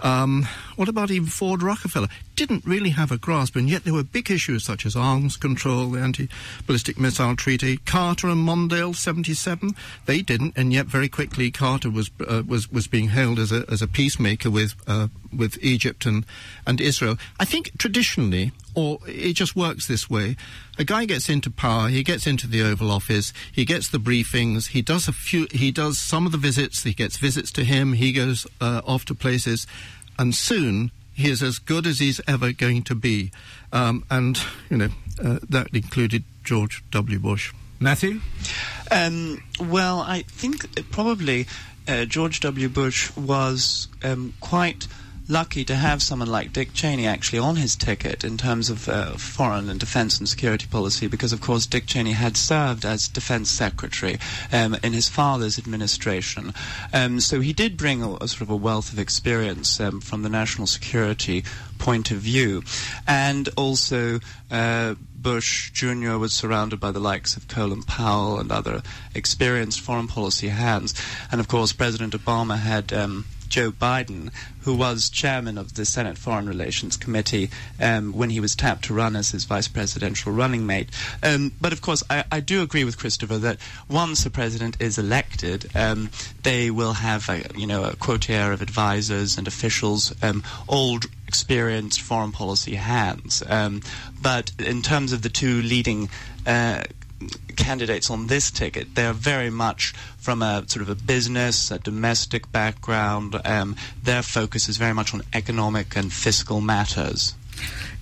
Um, 0.01 0.47
what 0.77 0.89
about 0.89 1.11
even 1.11 1.29
Ford 1.29 1.63
Rockefeller? 1.63 2.09
Didn't 2.37 2.65
really 2.65 2.91
have 2.91 3.11
a 3.11 3.19
grasp, 3.19 3.57
and 3.57 3.69
yet 3.69 3.85
there 3.85 3.95
were 3.95 4.05
big 4.05 4.31
issues 4.31 4.65
such 4.65 4.87
as 4.87 4.95
arms 4.95 5.37
control, 5.37 5.91
the 5.91 6.01
anti 6.01 6.29
ballistic 6.67 6.99
missile 6.99 7.37
treaty. 7.37 7.79
Carter 7.79 8.29
and 8.29 8.47
Mondale, 8.47 8.95
77, 8.95 9.75
they 10.07 10.23
didn't, 10.23 10.55
and 10.57 10.73
yet 10.73 10.87
very 10.87 11.09
quickly 11.09 11.51
Carter 11.51 11.91
was, 11.91 12.11
uh, 12.27 12.43
was, 12.47 12.71
was 12.71 12.87
being 12.87 13.09
hailed 13.09 13.39
as 13.39 13.51
a, 13.51 13.65
as 13.69 13.83
a 13.83 13.89
peacemaker 13.89 14.51
with, 14.51 14.75
uh, 14.87 15.09
with 15.37 15.59
Egypt 15.63 16.07
and, 16.07 16.25
and 16.67 16.81
Israel. 16.81 17.17
I 17.39 17.45
think 17.45 17.77
traditionally, 17.79 18.53
or 18.75 18.99
it 19.07 19.35
just 19.35 19.57
works 19.57 19.87
this 19.87 20.09
way. 20.09 20.37
A 20.79 20.85
guy 20.85 21.05
gets 21.05 21.29
into 21.29 21.51
power, 21.51 21.89
he 21.89 22.03
gets 22.03 22.27
into 22.27 22.47
the 22.47 22.63
Oval 22.63 22.91
Office, 22.91 23.33
he 23.53 23.65
gets 23.65 23.89
the 23.89 23.99
briefings, 23.99 24.69
he 24.69 24.83
does 24.83 25.09
a 25.09 25.13
few, 25.13 25.47
he 25.51 25.71
does 25.71 25.99
some 25.99 26.27
of 26.27 26.33
the 26.33 26.39
visits, 26.39 26.83
he 26.85 26.93
gets 26.93 27.17
visits 27.17 27.51
to 27.53 27.65
him, 27.65 27.95
he 27.95 28.13
goes 28.13 28.47
uh, 28.61 28.81
off 28.87 29.05
to 29.07 29.15
places, 29.15 29.67
and 30.19 30.35
soon 30.35 30.91
he 31.13 31.29
is 31.29 31.43
as 31.43 31.59
good 31.59 31.87
as 31.87 31.99
he's 31.99 32.21
ever 32.29 32.53
going 32.53 32.83
to 32.85 32.95
be. 32.95 33.33
Um, 33.73 34.05
and, 34.09 34.41
you 34.71 34.77
know, 34.77 34.89
uh, 35.23 35.41
that 35.51 35.69
included 35.73 36.23
George 36.45 36.85
W. 36.93 37.19
Bush. 37.19 37.53
Matthew? 37.81 38.21
Um, 38.91 39.43
well, 39.61 40.01
I 40.01 40.23
think 40.23 40.91
probably 40.91 41.47
uh, 41.89 42.05
George 42.05 42.41
W. 42.41 42.69
Bush 42.69 43.15
was 43.17 43.89
um, 44.05 44.35
quite 44.41 44.87
lucky 45.29 45.63
to 45.63 45.77
have 45.77 46.03
someone 46.03 46.31
like 46.31 46.53
Dick 46.53 46.73
Cheney 46.73 47.07
actually 47.07 47.39
on 47.39 47.57
his 47.57 47.77
ticket 47.77 48.25
in 48.25 48.39
terms 48.39 48.71
of 48.71 48.89
uh, 48.89 49.13
foreign 49.13 49.69
and 49.69 49.79
defense 49.79 50.19
and 50.19 50.29
security 50.29 50.67
policy, 50.67 51.07
because 51.07 51.33
of 51.33 51.41
course 51.41 51.67
Dick 51.67 51.87
Cheney 51.87 52.13
had 52.13 52.37
served 52.37 52.85
as 52.85 53.09
defense 53.09 53.51
secretary 53.51 54.19
um, 54.53 54.77
in 54.83 54.95
his 54.95 55.09
father's 55.09 55.59
administration. 55.59 56.55
Um, 56.93 57.21
so 57.21 57.41
he 57.41 57.53
did 57.53 57.77
bring 57.77 58.03
a, 58.03 58.15
a, 58.15 58.29
sort 58.29 58.43
of 58.43 58.51
a 58.51 58.57
wealth 58.57 58.93
of 58.93 58.99
experience 58.99 59.79
um, 59.81 60.01
from 60.01 60.23
the 60.23 60.31
national 60.31 60.67
security 60.67 61.45
point 61.79 62.11
of 62.11 62.19
view, 62.19 62.63
and 63.07 63.49
also. 63.57 64.21
Uh, 64.51 64.95
Bush 65.21 65.73
Jr. 65.73 66.17
was 66.17 66.33
surrounded 66.33 66.79
by 66.79 66.93
the 66.93 67.01
likes 67.01 67.37
of 67.37 67.49
Colin 67.49 67.83
Powell 67.83 68.39
and 68.39 68.53
other 68.53 68.83
experienced 69.17 69.81
foreign 69.81 70.07
policy 70.07 70.49
hands. 70.49 70.95
And 71.33 71.41
of 71.41 71.49
course, 71.49 71.73
President 71.73 72.15
Obama 72.15 72.57
had 72.57 72.93
um, 72.93 73.25
Joe 73.49 73.71
Biden, 73.71 74.31
who 74.63 74.75
was 74.75 75.09
chairman 75.09 75.57
of 75.59 75.75
the 75.75 75.85
Senate 75.85 76.19
Foreign 76.19 76.49
Relations 76.49 76.97
Committee 76.97 77.51
um, 77.81 78.13
when 78.13 78.31
he 78.31 78.41
was 78.41 78.55
tapped 78.55 78.85
to 78.85 78.95
run 78.95 79.17
as 79.17 79.31
his 79.31 79.45
vice 79.45 79.69
presidential 79.69 80.33
running 80.33 80.67
mate. 80.67 80.91
Um, 81.23 81.53
but 81.61 81.73
of 81.73 81.81
course, 81.81 82.03
I, 82.11 82.25
I, 82.31 82.41
do 82.41 82.63
agree 82.63 82.85
with 82.85 82.99
Christopher 82.99 83.39
that 83.39 83.59
once 83.89 84.27
a 84.27 84.31
president 84.31 84.81
is 84.81 84.99
elected, 84.99 85.71
um, 85.75 86.11
they 86.43 86.71
will 86.71 86.95
have 86.95 87.29
a, 87.29 87.45
you 87.57 87.67
know 87.67 87.85
a 87.85 87.97
quotier 87.97 88.53
of 88.53 88.63
advisors 88.63 89.39
and 89.39 89.47
officials, 89.47 90.15
um, 90.23 90.43
all 90.67 90.99
experienced 91.27 92.01
foreign 92.01 92.33
policy 92.33 92.75
hands. 92.75 93.43
Um, 93.49 93.83
but 94.21 94.53
in 94.59 94.83
terms 94.83 95.13
of 95.13 95.23
the 95.23 95.29
two 95.29 95.63
leading 95.63 96.09
uh, 96.47 96.85
candidates 97.57 98.11
on 98.11 98.27
this 98.27 98.51
ticket, 98.51 98.95
they're 98.95 99.13
very 99.13 99.51
much 99.51 99.93
from 100.19 100.43
a 100.43 100.65
sort 100.67 100.83
of 100.83 100.89
a 100.89 100.95
business, 100.95 101.71
a 101.71 101.79
domestic 101.79 102.51
background. 102.53 103.41
Um, 103.45 103.77
their 104.03 104.23
focus 104.23 104.69
is 104.69 104.77
very 104.77 104.95
much 104.95 105.15
on 105.15 105.23
economic 105.33 105.97
and 105.97 106.13
fiscal 106.13 106.61
matters. 106.61 107.35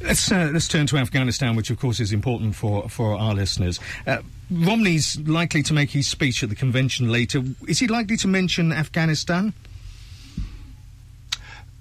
Let's 0.01 0.31
uh, 0.31 0.51
let's 0.53 0.69
turn 0.69 0.87
to 0.89 0.99
Afghanistan, 0.99 1.57
which 1.57 1.71
of 1.71 1.79
course 1.79 2.01
is 2.01 2.13
important 2.13 2.55
for 2.55 2.89
for 2.89 3.17
our 3.17 3.35
listeners. 3.35 3.81
Uh, 4.07 4.19
Romney's 4.51 5.19
likely 5.21 5.63
to 5.63 5.73
make 5.73 5.91
his 5.91 6.07
speech 6.07 6.43
at 6.43 6.51
the 6.51 6.55
convention 6.55 7.11
later. 7.11 7.43
Is 7.67 7.79
he 7.79 7.87
likely 7.87 8.17
to 8.19 8.29
mention 8.29 8.73
Afghanistan? 8.73 9.55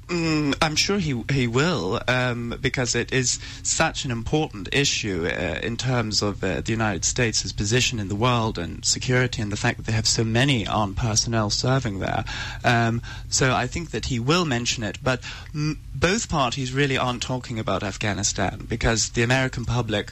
Mm, 0.08 0.56
I'm 0.62 0.76
sure 0.76 1.00
he 1.00 1.24
he 1.32 1.48
will 1.48 2.00
um, 2.08 2.56
because 2.62 2.94
it 2.94 3.12
is 3.12 3.40
such 3.64 4.06
an 4.06 4.12
important 4.12 4.70
issue 4.72 5.26
uh, 5.26 5.60
in 5.64 5.78
terms 5.78 6.22
of 6.22 6.44
uh, 6.44 6.62
the 6.62 6.72
United 6.72 7.04
States' 7.04 7.52
position 7.52 8.00
in 8.00 8.08
the 8.08 8.16
world 8.16 8.60
and 8.60 8.86
security 8.86 9.42
and 9.42 9.52
the 9.52 9.58
fact 9.58 9.78
that 9.78 9.88
they 9.88 9.94
have 9.94 10.08
so 10.08 10.24
many 10.24 10.68
armed 10.68 10.96
personnel 10.98 11.50
serving 11.50 12.00
there. 12.00 12.24
Um, 12.64 13.02
so 13.30 13.52
I 13.54 13.66
think 13.66 13.92
that 13.92 14.06
he 14.06 14.20
will 14.20 14.46
mention 14.46 14.84
it, 14.84 15.00
but 15.02 15.24
m- 15.56 15.80
both 15.96 16.30
parties 16.30 16.74
really 16.74 16.98
aren't 16.98 17.24
talking 17.24 17.58
about 17.58 17.84
Afghanistan 17.84 18.66
because 18.68 19.10
the 19.12 19.24
American 19.24 19.66
public 19.66 20.12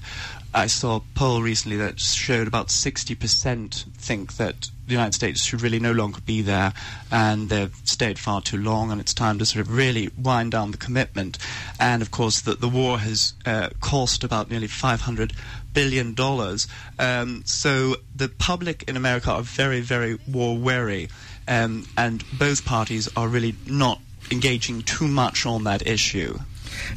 I 0.55 0.67
saw 0.67 0.97
a 0.97 1.01
poll 1.15 1.41
recently 1.41 1.77
that 1.77 1.99
showed 1.99 2.47
about 2.47 2.67
60% 2.67 3.91
think 3.95 4.37
that 4.37 4.69
the 4.85 4.91
United 4.91 5.15
States 5.15 5.43
should 5.43 5.63
really 5.63 5.79
no 5.79 5.91
longer 5.91 6.21
be 6.21 6.43
there 6.43 6.73
and 7.11 7.49
they've 7.49 7.75
stayed 7.85 8.19
far 8.19 8.39
too 8.39 8.57
long 8.57 8.91
and 8.91 9.01
it's 9.01 9.15
time 9.15 9.39
to 9.39 9.45
sort 9.45 9.65
of 9.65 9.75
really 9.75 10.11
wind 10.15 10.51
down 10.51 10.69
the 10.69 10.77
commitment. 10.77 11.39
And 11.79 12.03
of 12.03 12.11
course, 12.11 12.41
the, 12.41 12.53
the 12.53 12.69
war 12.69 12.99
has 12.99 13.33
uh, 13.47 13.69
cost 13.81 14.23
about 14.23 14.51
nearly 14.51 14.67
500 14.67 15.33
billion 15.73 16.13
dollars. 16.13 16.67
Um, 16.99 17.41
so 17.45 17.95
the 18.15 18.29
public 18.29 18.83
in 18.87 18.95
America 18.95 19.31
are 19.31 19.41
very, 19.41 19.81
very 19.81 20.19
war 20.27 20.55
weary, 20.55 21.09
um, 21.47 21.87
and 21.97 22.23
both 22.37 22.63
parties 22.63 23.09
are 23.17 23.27
really 23.27 23.55
not 23.65 23.99
engaging 24.33 24.81
too 24.81 25.07
much 25.07 25.45
on 25.45 25.63
that 25.63 25.87
issue. 25.87 26.37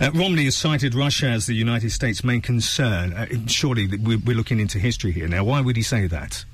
Uh, 0.00 0.10
Romney 0.12 0.44
has 0.44 0.56
cited 0.56 0.94
Russia 0.94 1.26
as 1.26 1.46
the 1.46 1.54
United 1.54 1.90
States' 1.90 2.24
main 2.24 2.40
concern. 2.40 3.12
Uh, 3.12 3.26
surely 3.46 3.86
we're, 3.86 4.18
we're, 4.18 4.36
looking 4.36 4.58
into 4.58 4.78
history 4.78 5.12
here 5.12 5.28
now. 5.28 5.44
Why 5.44 5.60
would 5.60 5.76
he 5.76 5.82
say 5.82 6.06
that? 6.06 6.44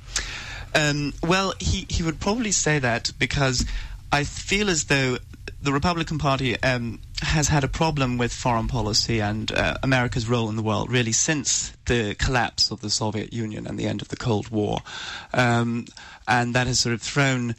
Um, 0.75 1.13
well, 1.23 1.55
he, 1.59 1.87
he 1.89 2.03
would 2.03 2.21
probably 2.21 2.53
say 2.53 2.79
that 2.79 3.13
because 3.19 3.65
I 4.11 4.25
feel 4.25 4.69
as 4.69 4.85
though 4.85 5.19
the 5.63 5.73
Republican 5.73 6.19
Party 6.19 6.61
um, 6.63 7.01
has 7.21 7.49
had 7.49 7.63
a 7.63 7.69
problem 7.69 8.19
with 8.19 8.33
foreign 8.33 8.69
policy 8.69 9.21
and 9.21 9.51
uh, 9.53 9.77
America's 9.83 10.29
role 10.29 10.49
in 10.49 10.57
the 10.57 10.63
world 10.63 10.91
really 10.91 11.13
since 11.13 11.73
the 11.87 12.15
collapse 12.17 12.71
of 12.71 12.81
the 12.81 12.91
Soviet 12.91 13.33
Union 13.33 13.67
and 13.67 13.79
the 13.79 13.87
end 13.87 14.03
of 14.03 14.09
the 14.09 14.17
Cold 14.17 14.49
War. 14.49 14.81
Um, 15.33 15.87
and 16.27 16.55
that 16.55 16.67
has 16.67 16.81
sort 16.81 16.95
of 16.95 17.03
thrown 17.03 17.55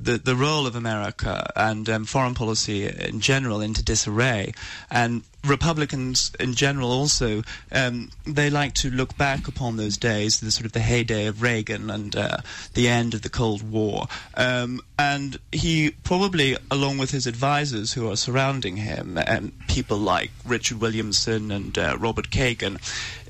the, 0.00 0.18
the 0.18 0.36
role 0.36 0.66
of 0.66 0.76
America 0.76 1.50
and 1.56 1.88
um, 1.88 2.04
foreign 2.04 2.34
policy 2.34 2.86
in 2.86 3.20
general 3.20 3.60
into 3.60 3.82
disarray. 3.82 4.52
And 4.90 5.22
Republicans 5.44 6.32
in 6.40 6.54
general 6.54 6.90
also 6.90 7.42
um, 7.72 8.10
they 8.24 8.50
like 8.50 8.74
to 8.74 8.90
look 8.90 9.16
back 9.16 9.48
upon 9.48 9.76
those 9.76 9.96
days, 9.96 10.40
the 10.40 10.50
sort 10.50 10.66
of 10.66 10.72
the 10.72 10.80
heyday 10.80 11.26
of 11.26 11.42
Reagan 11.42 11.90
and 11.90 12.14
uh, 12.14 12.38
the 12.74 12.88
end 12.88 13.14
of 13.14 13.22
the 13.22 13.28
Cold 13.28 13.62
War. 13.68 14.08
Um, 14.34 14.80
and 14.98 15.38
he 15.52 15.90
probably, 16.02 16.56
along 16.70 16.98
with 16.98 17.10
his 17.10 17.26
advisors 17.26 17.92
who 17.92 18.10
are 18.10 18.16
surrounding 18.16 18.76
him, 18.76 19.18
and 19.18 19.52
people 19.68 19.98
like 19.98 20.30
Richard 20.44 20.80
Williamson 20.80 21.50
and 21.50 21.76
uh, 21.78 21.96
Robert 21.98 22.30
Kagan, 22.30 22.76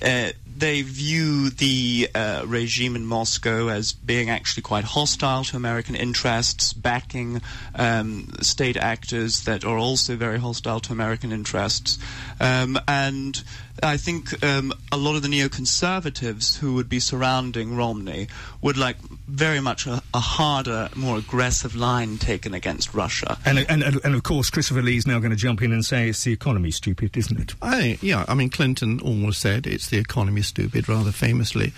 uh, 0.02 0.33
they 0.58 0.82
view 0.82 1.50
the 1.50 2.08
uh, 2.14 2.44
regime 2.46 2.96
in 2.96 3.04
Moscow 3.04 3.68
as 3.68 3.92
being 3.92 4.30
actually 4.30 4.62
quite 4.62 4.84
hostile 4.84 5.44
to 5.44 5.56
American 5.56 5.94
interests, 5.94 6.72
backing 6.72 7.42
um, 7.74 8.32
state 8.40 8.76
actors 8.76 9.44
that 9.44 9.64
are 9.64 9.76
also 9.76 10.16
very 10.16 10.38
hostile 10.38 10.80
to 10.80 10.92
American 10.92 11.32
interests. 11.32 11.98
Um, 12.40 12.78
and 12.88 13.42
I 13.82 13.96
think 13.96 14.42
um, 14.44 14.72
a 14.90 14.96
lot 14.96 15.16
of 15.16 15.22
the 15.22 15.28
neoconservatives 15.28 16.58
who 16.58 16.74
would 16.74 16.88
be 16.88 17.00
surrounding 17.00 17.76
Romney 17.76 18.28
would 18.62 18.76
like 18.76 18.96
very 19.28 19.60
much 19.60 19.86
a, 19.86 20.02
a 20.14 20.20
harder, 20.20 20.88
more 20.94 21.18
aggressive 21.18 21.74
line 21.74 22.18
taken 22.18 22.54
against 22.54 22.94
Russia. 22.94 23.38
And, 23.44 23.58
and, 23.68 23.82
and 23.82 24.14
of 24.14 24.22
course, 24.22 24.50
Christopher 24.50 24.82
Lee 24.82 24.96
is 24.96 25.06
now 25.06 25.18
going 25.18 25.30
to 25.30 25.36
jump 25.36 25.62
in 25.62 25.72
and 25.72 25.84
say 25.84 26.08
it's 26.08 26.24
the 26.24 26.32
economy 26.32 26.70
stupid, 26.70 27.16
isn't 27.16 27.38
it? 27.38 27.54
I, 27.60 27.98
yeah, 28.00 28.24
I 28.28 28.34
mean, 28.34 28.50
Clinton 28.50 29.00
almost 29.00 29.40
said 29.40 29.66
it's 29.66 29.88
the 29.88 29.98
economy 29.98 30.42
stupid, 30.42 30.88
rather 30.88 31.12
famously. 31.12 31.72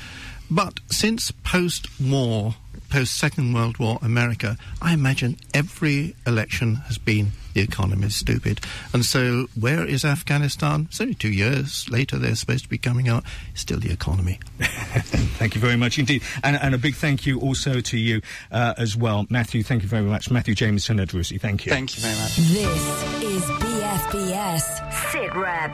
But 0.51 0.81
since 0.91 1.31
post 1.31 1.89
war 2.01 2.55
post 2.89 3.17
Second 3.17 3.53
World 3.53 3.79
War 3.79 3.99
America, 4.03 4.57
I 4.81 4.95
imagine 4.95 5.37
every 5.55 6.15
election 6.27 6.77
has 6.77 6.99
been 6.99 7.33
the 7.55 7.61
economy 7.61 8.07
is 8.07 8.15
stupid. 8.15 8.61
And 8.93 9.05
so, 9.05 9.47
where 9.59 9.85
is 9.85 10.05
Afghanistan? 10.05 10.87
It's 10.91 11.01
only 11.01 11.15
two 11.15 11.33
years 11.33 11.89
later, 11.91 12.17
they're 12.17 12.37
supposed 12.37 12.65
to 12.65 12.71
be 12.71 12.79
coming 12.79 13.09
out. 13.09 13.25
still 13.55 13.81
the 13.81 13.91
economy. 13.91 14.39
thank 14.61 15.55
you 15.55 15.61
very 15.61 15.77
much 15.77 15.99
indeed. 15.99 16.23
And, 16.45 16.57
and, 16.57 16.75
a 16.75 16.79
big 16.79 16.95
thank 16.95 17.27
you 17.27 17.41
also 17.41 17.81
to 17.81 17.99
you 17.99 18.21
uh, 18.53 18.75
as 18.79 18.97
well, 18.97 19.27
Matthew. 19.29 19.63
Thank 19.63 19.83
you 19.83 19.89
very 19.89 20.05
much. 20.05 20.31
Matthew 20.31 20.55
Jameson 20.55 21.01
at 21.01 21.09
Thank 21.39 21.67
you. 21.67 21.73
Thank 21.73 21.97
you 21.97 22.03
very 22.03 22.17
much. 22.17 22.37
This 22.37 23.23
is 23.23 23.29
is 23.39 23.45
BFBS 23.45 25.11
Sit 25.13 25.35
Rep. 25.35 25.73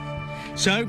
So, 0.56 0.88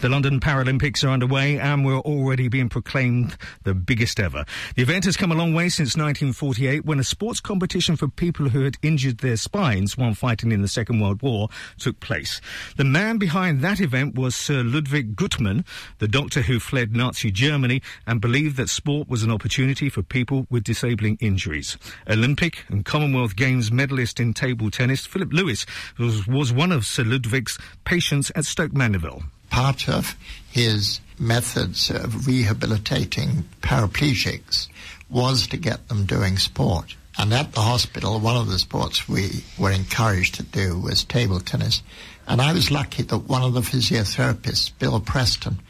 the 0.00 0.08
London 0.08 0.40
Paralympics 0.40 1.04
are 1.04 1.10
underway 1.10 1.58
and 1.58 1.84
we're 1.84 1.98
already 2.00 2.48
being 2.48 2.68
proclaimed 2.68 3.36
the 3.64 3.74
biggest 3.74 4.20
ever. 4.20 4.44
The 4.76 4.82
event 4.82 5.04
has 5.04 5.16
come 5.16 5.32
a 5.32 5.34
long 5.34 5.54
way 5.54 5.68
since 5.68 5.96
1948 5.96 6.84
when 6.84 6.98
a 6.98 7.04
sports 7.04 7.40
competition 7.40 7.96
for 7.96 8.08
people 8.08 8.48
who 8.48 8.62
had 8.64 8.76
injured 8.82 9.18
their 9.18 9.36
spines 9.36 9.96
while 9.96 10.14
fighting 10.14 10.52
in 10.52 10.62
the 10.62 10.68
Second 10.68 11.00
World 11.00 11.22
War 11.22 11.48
took 11.78 12.00
place. 12.00 12.40
The 12.76 12.84
man 12.84 13.18
behind 13.18 13.60
that 13.60 13.80
event 13.80 14.14
was 14.14 14.34
Sir 14.34 14.62
Ludwig 14.62 15.16
Guttmann, 15.16 15.64
the 15.98 16.08
doctor 16.08 16.42
who 16.42 16.60
fled 16.60 16.94
Nazi 16.94 17.30
Germany 17.30 17.82
and 18.06 18.20
believed 18.20 18.56
that 18.56 18.68
sport 18.68 19.08
was 19.08 19.22
an 19.22 19.30
opportunity 19.30 19.88
for 19.88 20.02
people 20.02 20.46
with 20.50 20.64
disabling 20.64 21.18
injuries. 21.20 21.76
Olympic 22.08 22.64
and 22.68 22.84
Commonwealth 22.84 23.36
Games 23.36 23.72
medalist 23.72 24.20
in 24.20 24.34
table 24.34 24.70
tennis 24.70 25.06
Philip 25.06 25.32
Lewis 25.32 25.66
was, 25.98 26.26
was 26.26 26.52
one 26.52 26.72
of 26.72 26.86
Sir 26.86 27.04
Ludwig's 27.04 27.58
patients 27.84 28.30
at 28.34 28.44
Stoke 28.44 28.72
Mandeville 28.72 29.22
part 29.52 29.86
of 29.86 30.16
his 30.50 31.00
methods 31.18 31.90
of 31.90 32.26
rehabilitating 32.26 33.44
paraplegics 33.60 34.66
was 35.10 35.46
to 35.46 35.58
get 35.58 35.88
them 35.88 36.06
doing 36.06 36.38
sport. 36.38 36.96
And 37.18 37.34
at 37.34 37.52
the 37.52 37.60
hospital, 37.60 38.18
one 38.18 38.36
of 38.36 38.48
the 38.48 38.58
sports 38.58 39.06
we 39.06 39.44
were 39.58 39.70
encouraged 39.70 40.36
to 40.36 40.42
do 40.42 40.78
was 40.78 41.04
table 41.04 41.38
tennis. 41.38 41.82
And 42.26 42.40
I 42.40 42.54
was 42.54 42.70
lucky 42.70 43.02
that 43.02 43.28
one 43.28 43.42
of 43.42 43.52
the 43.52 43.60
physiotherapists, 43.60 44.72
Bill 44.78 44.98
Preston, 45.00 45.60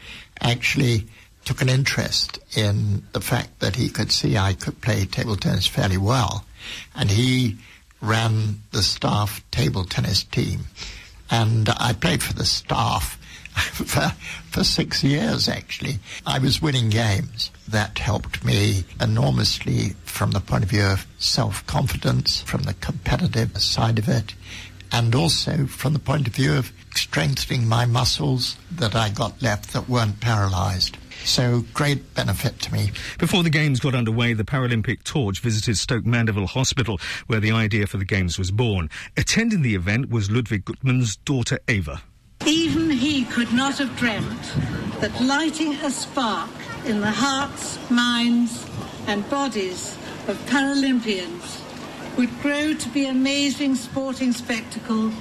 actually 0.40 1.08
took 1.44 1.60
an 1.60 1.68
interest 1.68 2.38
in 2.56 3.02
the 3.12 3.20
fact 3.20 3.58
that 3.58 3.74
he 3.74 3.88
could 3.88 4.12
see 4.12 4.36
I 4.36 4.54
could 4.54 4.80
play 4.80 5.06
table 5.06 5.34
tennis 5.34 5.66
fairly 5.66 5.98
well. 5.98 6.44
And 6.94 7.10
he 7.10 7.58
ran 8.00 8.60
the 8.70 8.82
staff 8.84 9.44
table 9.50 9.84
tennis 9.84 10.22
team. 10.22 10.60
And 11.32 11.68
I 11.68 11.94
played 11.94 12.22
for 12.22 12.34
the 12.34 12.44
staff 12.44 13.18
for, 13.52 14.12
for 14.50 14.64
six 14.64 15.02
years, 15.04 15.48
actually. 15.48 15.98
I 16.26 16.38
was 16.38 16.62
winning 16.62 16.90
games. 16.90 17.50
That 17.68 17.98
helped 17.98 18.44
me 18.44 18.84
enormously 19.00 19.90
from 20.04 20.32
the 20.32 20.40
point 20.40 20.64
of 20.64 20.70
view 20.70 20.84
of 20.84 21.06
self-confidence, 21.18 22.42
from 22.42 22.62
the 22.62 22.74
competitive 22.74 23.56
side 23.58 23.98
of 23.98 24.08
it, 24.08 24.34
and 24.90 25.14
also 25.14 25.66
from 25.66 25.92
the 25.94 25.98
point 25.98 26.26
of 26.26 26.34
view 26.34 26.54
of 26.54 26.72
strengthening 26.94 27.66
my 27.66 27.86
muscles 27.86 28.58
that 28.70 28.94
I 28.94 29.08
got 29.08 29.40
left 29.40 29.72
that 29.72 29.88
weren't 29.88 30.20
paralyzed. 30.20 30.98
So 31.24 31.64
great 31.72 32.14
benefit 32.14 32.58
to 32.60 32.72
me. 32.72 32.90
Before 33.18 33.42
the 33.42 33.50
Games 33.50 33.80
got 33.80 33.94
underway, 33.94 34.34
the 34.34 34.44
Paralympic 34.44 35.04
Torch 35.04 35.40
visited 35.40 35.78
Stoke 35.78 36.04
Mandeville 36.04 36.48
Hospital, 36.48 36.98
where 37.26 37.40
the 37.40 37.52
idea 37.52 37.86
for 37.86 37.96
the 37.96 38.04
Games 38.04 38.38
was 38.38 38.50
born. 38.50 38.90
Attending 39.16 39.62
the 39.62 39.74
event 39.74 40.10
was 40.10 40.30
Ludwig 40.30 40.64
Guttmann's 40.64 41.16
daughter 41.16 41.58
Ava. 41.68 42.02
Even 42.72 42.88
he 42.88 43.26
could 43.26 43.52
not 43.52 43.76
have 43.76 43.94
dreamt 43.98 44.54
that 45.00 45.20
lighting 45.20 45.74
a 45.74 45.90
spark 45.90 46.48
in 46.86 47.02
the 47.02 47.10
hearts, 47.10 47.78
minds, 47.90 48.64
and 49.06 49.28
bodies 49.28 49.94
of 50.26 50.38
Paralympians 50.46 51.60
would 52.16 52.30
grow 52.40 52.72
to 52.72 52.88
be 52.88 53.04
amazing 53.04 53.74
sporting 53.74 54.32
spectacle 54.32 55.12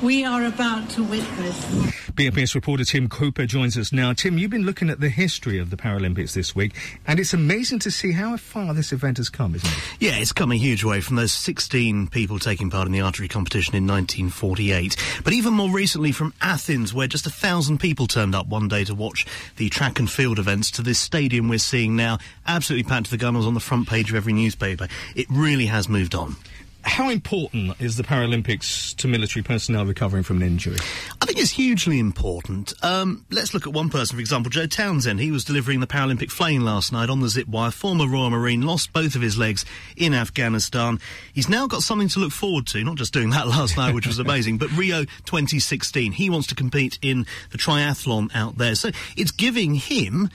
we 0.00 0.24
are 0.24 0.44
about 0.44 0.90
to 0.90 1.02
witness. 1.02 2.01
BFBS 2.14 2.54
reporter 2.54 2.84
Tim 2.84 3.08
Cooper 3.08 3.46
joins 3.46 3.78
us 3.78 3.90
now. 3.90 4.12
Tim, 4.12 4.36
you've 4.36 4.50
been 4.50 4.66
looking 4.66 4.90
at 4.90 5.00
the 5.00 5.08
history 5.08 5.58
of 5.58 5.70
the 5.70 5.78
Paralympics 5.78 6.34
this 6.34 6.54
week, 6.54 6.74
and 7.06 7.18
it's 7.18 7.32
amazing 7.32 7.78
to 7.78 7.90
see 7.90 8.12
how 8.12 8.36
far 8.36 8.74
this 8.74 8.92
event 8.92 9.16
has 9.16 9.30
come, 9.30 9.54
isn't 9.54 9.66
it? 9.66 9.78
Yeah, 9.98 10.16
it's 10.18 10.30
come 10.30 10.52
a 10.52 10.56
huge 10.56 10.84
way 10.84 11.00
from 11.00 11.16
those 11.16 11.32
16 11.32 12.08
people 12.08 12.38
taking 12.38 12.68
part 12.68 12.84
in 12.86 12.92
the 12.92 13.00
archery 13.00 13.28
competition 13.28 13.74
in 13.74 13.86
1948. 13.86 14.94
But 15.24 15.32
even 15.32 15.54
more 15.54 15.70
recently 15.70 16.12
from 16.12 16.34
Athens, 16.42 16.92
where 16.92 17.06
just 17.06 17.26
a 17.26 17.30
thousand 17.30 17.78
people 17.78 18.06
turned 18.06 18.34
up 18.34 18.46
one 18.46 18.68
day 18.68 18.84
to 18.84 18.94
watch 18.94 19.24
the 19.56 19.70
track 19.70 19.98
and 19.98 20.10
field 20.10 20.38
events, 20.38 20.70
to 20.72 20.82
this 20.82 20.98
stadium 20.98 21.48
we're 21.48 21.58
seeing 21.58 21.96
now, 21.96 22.18
absolutely 22.46 22.86
packed 22.86 23.06
to 23.06 23.10
the 23.10 23.16
gunnels 23.16 23.46
on 23.46 23.54
the 23.54 23.60
front 23.60 23.88
page 23.88 24.10
of 24.10 24.16
every 24.16 24.34
newspaper. 24.34 24.86
It 25.16 25.28
really 25.30 25.66
has 25.66 25.88
moved 25.88 26.14
on. 26.14 26.36
How 26.84 27.08
important 27.08 27.80
is 27.80 27.96
the 27.96 28.02
Paralympics 28.02 28.94
to 28.96 29.08
military 29.08 29.42
personnel 29.42 29.86
recovering 29.86 30.22
from 30.22 30.38
an 30.38 30.42
injury? 30.42 30.76
I 31.20 31.26
think 31.26 31.38
it's 31.38 31.50
hugely 31.50 31.98
important. 31.98 32.74
Um, 32.82 33.24
let's 33.30 33.54
look 33.54 33.66
at 33.66 33.72
one 33.72 33.88
person, 33.88 34.16
for 34.16 34.20
example, 34.20 34.50
Joe 34.50 34.66
Townsend. 34.66 35.20
He 35.20 35.30
was 35.30 35.44
delivering 35.44 35.80
the 35.80 35.86
Paralympic 35.86 36.30
flame 36.30 36.62
last 36.62 36.92
night 36.92 37.08
on 37.08 37.20
the 37.20 37.28
zip 37.28 37.46
wire. 37.46 37.70
Former 37.70 38.08
Royal 38.08 38.30
Marine, 38.30 38.62
lost 38.62 38.92
both 38.92 39.14
of 39.14 39.22
his 39.22 39.38
legs 39.38 39.64
in 39.96 40.12
Afghanistan. 40.12 40.98
He's 41.32 41.48
now 41.48 41.66
got 41.66 41.82
something 41.82 42.08
to 42.08 42.20
look 42.20 42.32
forward 42.32 42.66
to, 42.68 42.82
not 42.82 42.96
just 42.96 43.12
doing 43.12 43.30
that 43.30 43.46
last 43.48 43.76
night, 43.76 43.94
which 43.94 44.06
was 44.06 44.18
amazing, 44.18 44.58
but 44.58 44.70
Rio 44.76 45.04
2016. 45.04 46.12
He 46.12 46.30
wants 46.30 46.48
to 46.48 46.54
compete 46.54 46.98
in 47.00 47.26
the 47.50 47.58
triathlon 47.58 48.34
out 48.34 48.58
there. 48.58 48.74
So 48.74 48.90
it's 49.16 49.30
giving 49.30 49.76
him 49.76 50.30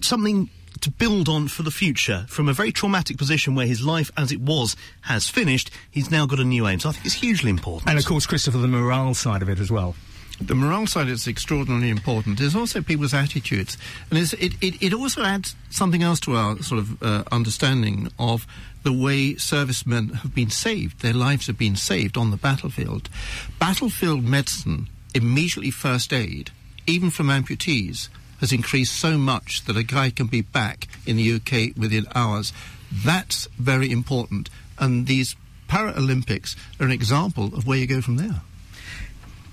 something 0.00 0.48
to 0.82 0.90
build 0.90 1.28
on 1.28 1.48
for 1.48 1.62
the 1.62 1.70
future. 1.70 2.26
From 2.28 2.48
a 2.48 2.52
very 2.52 2.72
traumatic 2.72 3.16
position 3.16 3.54
where 3.54 3.66
his 3.66 3.84
life 3.84 4.10
as 4.16 4.32
it 4.32 4.40
was 4.40 4.76
has 5.02 5.28
finished, 5.28 5.70
he's 5.90 6.10
now 6.10 6.26
got 6.26 6.40
a 6.40 6.44
new 6.44 6.66
aim. 6.66 6.80
So 6.80 6.90
I 6.90 6.92
think 6.92 7.06
it's 7.06 7.14
hugely 7.14 7.50
important. 7.50 7.88
And 7.88 7.98
of 7.98 8.04
course, 8.04 8.26
Christopher, 8.26 8.58
the 8.58 8.68
morale 8.68 9.14
side 9.14 9.42
of 9.42 9.48
it 9.48 9.58
as 9.58 9.70
well. 9.70 9.94
The 10.40 10.54
morale 10.56 10.86
side 10.88 11.08
is 11.08 11.28
extraordinarily 11.28 11.90
important. 11.90 12.38
There's 12.38 12.56
also 12.56 12.82
people's 12.82 13.14
attitudes. 13.14 13.78
And 14.10 14.18
it, 14.18 14.54
it, 14.60 14.82
it 14.82 14.92
also 14.92 15.22
adds 15.22 15.54
something 15.70 16.02
else 16.02 16.18
to 16.20 16.34
our 16.34 16.60
sort 16.62 16.80
of 16.80 17.02
uh, 17.02 17.22
understanding 17.30 18.08
of 18.18 18.46
the 18.82 18.92
way 18.92 19.36
servicemen 19.36 20.08
have 20.08 20.34
been 20.34 20.50
saved. 20.50 21.00
Their 21.00 21.12
lives 21.12 21.46
have 21.46 21.58
been 21.58 21.76
saved 21.76 22.16
on 22.16 22.32
the 22.32 22.36
battlefield. 22.36 23.08
Battlefield 23.60 24.24
medicine, 24.24 24.88
immediately 25.14 25.70
first 25.70 26.12
aid, 26.12 26.50
even 26.88 27.10
from 27.10 27.28
amputees, 27.28 28.08
has 28.42 28.52
increased 28.52 28.98
so 28.98 29.16
much 29.16 29.64
that 29.64 29.76
a 29.76 29.84
guy 29.84 30.10
can 30.10 30.26
be 30.26 30.42
back 30.42 30.88
in 31.06 31.16
the 31.16 31.34
UK 31.34 31.76
within 31.78 32.06
hours. 32.14 32.52
That's 32.92 33.46
very 33.56 33.90
important. 33.90 34.50
And 34.78 35.06
these 35.06 35.36
Paralympics 35.68 36.54
are 36.80 36.84
an 36.84 36.90
example 36.90 37.46
of 37.54 37.66
where 37.66 37.78
you 37.78 37.86
go 37.86 38.02
from 38.02 38.16
there. 38.16 38.42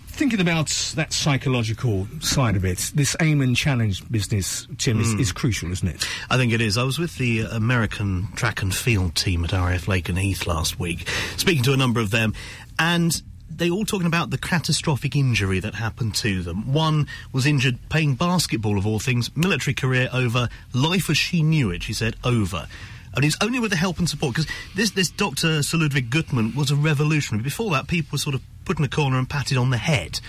Thinking 0.07 0.41
about 0.41 0.67
that 0.95 1.13
psychological 1.13 2.07
side 2.19 2.57
of 2.57 2.65
it, 2.65 2.91
this 2.93 3.15
aim 3.21 3.39
and 3.39 3.55
challenge 3.55 4.03
business, 4.11 4.67
Tim, 4.77 4.97
mm. 4.97 5.01
is, 5.01 5.13
hmm. 5.13 5.19
is, 5.21 5.31
crucial, 5.31 5.71
isn't 5.71 5.87
it? 5.87 6.05
I 6.29 6.35
think 6.35 6.51
it 6.51 6.59
is. 6.59 6.77
I 6.77 6.83
was 6.83 6.99
with 6.99 7.17
the 7.17 7.41
American 7.49 8.27
track 8.35 8.61
and 8.61 8.75
field 8.75 9.15
team 9.15 9.45
at 9.45 9.53
RAF 9.53 9.85
Heath 9.85 10.45
last 10.45 10.77
week, 10.77 11.07
speaking 11.37 11.63
to 11.63 11.73
a 11.73 11.77
number 11.77 12.01
of 12.01 12.09
them, 12.09 12.33
and 12.77 13.21
they 13.59 13.69
all 13.69 13.85
talking 13.85 14.07
about 14.07 14.29
the 14.29 14.37
catastrophic 14.37 15.15
injury 15.15 15.59
that 15.59 15.75
happened 15.75 16.15
to 16.15 16.41
them. 16.41 16.73
One 16.73 17.07
was 17.31 17.45
injured 17.45 17.77
playing 17.89 18.15
basketball, 18.15 18.77
of 18.77 18.87
all 18.87 18.99
things, 18.99 19.35
military 19.35 19.73
career 19.73 20.09
over, 20.13 20.49
life 20.73 21.09
as 21.09 21.17
she 21.17 21.43
knew 21.43 21.69
it, 21.69 21.83
she 21.83 21.93
said, 21.93 22.15
over. 22.23 22.67
And 23.15 23.25
it's 23.25 23.37
only 23.41 23.59
with 23.59 23.71
the 23.71 23.77
help 23.77 23.99
and 23.99 24.09
support, 24.09 24.35
because 24.35 24.49
this, 24.75 24.91
this 24.91 25.09
Dr. 25.09 25.61
Sir 25.61 25.77
Ludwig 25.77 26.09
Guttmann 26.09 26.55
was 26.55 26.71
a 26.71 26.75
revolutionary. 26.75 27.43
Before 27.43 27.71
that, 27.71 27.87
people 27.87 28.09
were 28.13 28.19
sort 28.19 28.35
of 28.35 28.41
put 28.69 28.77
in 28.77 28.85
a 28.85 28.87
corner 28.87 29.17
and 29.17 29.27
patted 29.27 29.57
on 29.57 29.71
the 29.71 29.77
head. 29.77 30.19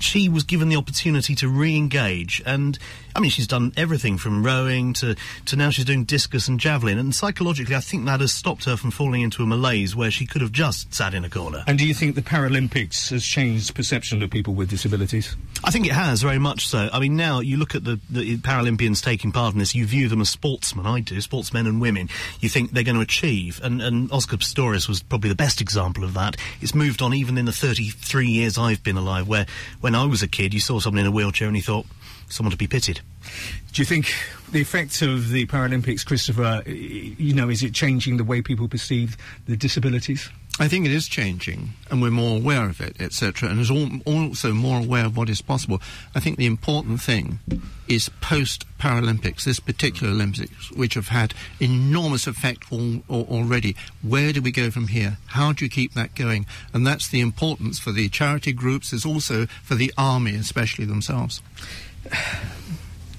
She 0.00 0.30
was 0.30 0.44
given 0.44 0.70
the 0.70 0.76
opportunity 0.76 1.34
to 1.34 1.48
re-engage, 1.48 2.42
and 2.46 2.78
I 3.14 3.20
mean, 3.20 3.30
she's 3.30 3.46
done 3.46 3.74
everything 3.76 4.16
from 4.16 4.42
rowing 4.42 4.94
to, 4.94 5.16
to 5.44 5.56
now 5.56 5.68
she's 5.68 5.84
doing 5.84 6.04
discus 6.04 6.48
and 6.48 6.58
javelin. 6.58 6.96
And 6.96 7.14
psychologically, 7.14 7.76
I 7.76 7.80
think 7.80 8.06
that 8.06 8.20
has 8.20 8.32
stopped 8.32 8.64
her 8.64 8.78
from 8.78 8.90
falling 8.90 9.20
into 9.20 9.42
a 9.42 9.46
malaise 9.46 9.94
where 9.94 10.10
she 10.10 10.24
could 10.24 10.40
have 10.40 10.52
just 10.52 10.94
sat 10.94 11.12
in 11.12 11.26
a 11.26 11.28
corner. 11.28 11.62
And 11.66 11.78
do 11.78 11.86
you 11.86 11.92
think 11.92 12.14
the 12.14 12.22
Paralympics 12.22 13.10
has 13.10 13.22
changed 13.22 13.74
perception 13.74 14.22
of 14.22 14.30
people 14.30 14.54
with 14.54 14.70
disabilities? 14.70 15.36
I 15.62 15.70
think 15.70 15.86
it 15.86 15.92
has 15.92 16.22
very 16.22 16.38
much 16.38 16.68
so. 16.68 16.88
I 16.90 17.00
mean, 17.00 17.16
now 17.16 17.40
you 17.40 17.58
look 17.58 17.74
at 17.74 17.84
the, 17.84 18.00
the 18.08 18.38
Paralympians 18.38 19.02
taking 19.02 19.32
part 19.32 19.52
in 19.52 19.58
this, 19.58 19.74
you 19.74 19.84
view 19.84 20.08
them 20.08 20.22
as 20.22 20.30
sportsmen. 20.30 20.86
I 20.86 21.00
do, 21.00 21.20
sportsmen 21.20 21.66
and 21.66 21.82
women. 21.82 22.08
You 22.40 22.48
think 22.48 22.70
they're 22.70 22.84
going 22.84 22.96
to 22.96 23.02
achieve, 23.02 23.60
and, 23.62 23.82
and 23.82 24.10
Oscar 24.10 24.38
Pistorius 24.38 24.88
was 24.88 25.02
probably 25.02 25.28
the 25.28 25.36
best 25.36 25.60
example 25.60 26.04
of 26.04 26.14
that. 26.14 26.36
It's 26.62 26.74
moved 26.74 27.02
on 27.02 27.12
even 27.12 27.36
in 27.36 27.44
the 27.44 27.52
33 27.90 28.28
years 28.28 28.58
I've 28.58 28.82
been 28.82 28.96
alive, 28.96 29.28
where 29.28 29.46
when 29.80 29.94
I 29.94 30.04
was 30.04 30.22
a 30.22 30.28
kid, 30.28 30.54
you 30.54 30.60
saw 30.60 30.80
someone 30.80 31.00
in 31.00 31.06
a 31.06 31.10
wheelchair 31.10 31.48
and 31.48 31.56
you 31.56 31.62
thought, 31.62 31.86
someone 32.28 32.52
to 32.52 32.56
be 32.56 32.66
pitied. 32.66 33.00
Do 33.72 33.82
you 33.82 33.86
think 33.86 34.14
the 34.52 34.60
effect 34.60 35.02
of 35.02 35.30
the 35.30 35.46
Paralympics, 35.46 36.06
Christopher, 36.06 36.62
you 36.66 37.34
know, 37.34 37.48
is 37.48 37.62
it 37.62 37.74
changing 37.74 38.16
the 38.16 38.24
way 38.24 38.40
people 38.40 38.68
perceive 38.68 39.16
the 39.46 39.56
disabilities? 39.56 40.28
I 40.60 40.68
think 40.68 40.84
it 40.84 40.92
is 40.92 41.08
changing, 41.08 41.70
and 41.90 42.02
we're 42.02 42.10
more 42.10 42.36
aware 42.36 42.68
of 42.68 42.82
it, 42.82 43.00
etc., 43.00 43.48
and 43.48 43.58
is 43.60 43.70
also 43.70 44.52
more 44.52 44.78
aware 44.78 45.06
of 45.06 45.16
what 45.16 45.30
is 45.30 45.40
possible. 45.40 45.80
I 46.14 46.20
think 46.20 46.36
the 46.36 46.44
important 46.44 47.00
thing 47.00 47.38
is 47.88 48.10
post 48.20 48.66
Paralympics, 48.78 49.44
this 49.44 49.58
particular 49.58 50.12
Olympics, 50.12 50.70
which 50.72 50.94
have 50.94 51.08
had 51.08 51.32
enormous 51.60 52.26
effect 52.26 52.70
all, 52.70 53.02
all, 53.08 53.26
already. 53.30 53.74
Where 54.02 54.34
do 54.34 54.42
we 54.42 54.52
go 54.52 54.70
from 54.70 54.88
here? 54.88 55.16
How 55.28 55.54
do 55.54 55.64
you 55.64 55.70
keep 55.70 55.94
that 55.94 56.14
going? 56.14 56.44
And 56.74 56.86
that's 56.86 57.08
the 57.08 57.20
importance 57.20 57.78
for 57.78 57.90
the 57.90 58.10
charity 58.10 58.52
groups. 58.52 58.92
Is 58.92 59.06
also 59.06 59.46
for 59.62 59.76
the 59.76 59.94
army, 59.96 60.34
especially 60.34 60.84
themselves. 60.84 61.40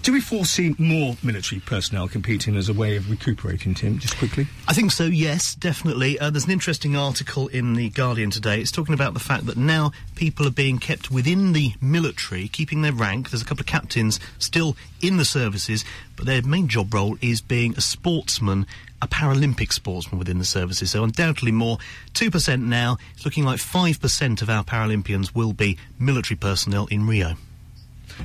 Do 0.04 0.14
we 0.14 0.20
foresee 0.20 0.74
more 0.80 1.16
military 1.22 1.62
personnel 1.62 2.08
competing 2.08 2.56
as 2.56 2.68
a 2.68 2.74
way 2.74 2.96
of 2.96 3.12
recuperating, 3.12 3.76
Tim, 3.76 4.00
just 4.00 4.18
quickly? 4.18 4.48
I 4.68 4.74
think 4.74 4.92
so, 4.92 5.04
yes, 5.04 5.54
definitely. 5.54 6.18
Uh, 6.18 6.32
there's 6.32 6.46
an 6.46 6.52
interesting 6.52 6.96
article 6.96 7.50
in 7.50 7.76
The 7.76 7.90
Guardian 7.90 8.32
today. 8.32 8.60
It's 8.60 8.72
talking 8.72 8.96
about 8.96 9.14
the 9.14 9.20
fact 9.20 9.46
that 9.46 9.58
now 9.58 9.92
people 10.16 10.48
are 10.48 10.52
being 10.52 10.80
kept 10.80 11.12
within 11.12 11.54
the 11.54 11.76
military, 11.82 12.48
keeping 12.48 12.82
their 12.82 12.94
rank. 12.94 13.30
There's 13.30 13.44
a 13.44 13.46
couple 13.46 13.62
of 13.62 13.68
captains 13.68 14.20
still 14.40 14.76
in 15.04 15.18
the 15.18 15.26
services, 15.26 15.86
but 16.16 16.26
their 16.26 16.42
main 16.42 16.68
job 16.68 16.92
role 16.96 17.16
is 17.22 17.40
being 17.40 17.76
a 17.78 17.82
sportsman 17.82 18.66
a 19.04 19.08
Paralympic 19.08 19.74
sportsman 19.74 20.20
within 20.20 20.38
the 20.38 20.46
services. 20.46 20.92
So 20.92 21.04
undoubtedly 21.04 21.52
more. 21.52 21.80
2% 22.14 22.62
now. 22.62 22.98
It's 23.16 23.26
looking 23.26 23.44
like 23.44 23.60
5% 23.60 24.42
of 24.44 24.50
our 24.50 24.64
Paralympians 24.64 25.34
will 25.34 25.54
be 25.54 25.80
military 25.98 26.38
personnel 26.38 26.86
in 26.88 27.08
Rio. 27.08 27.36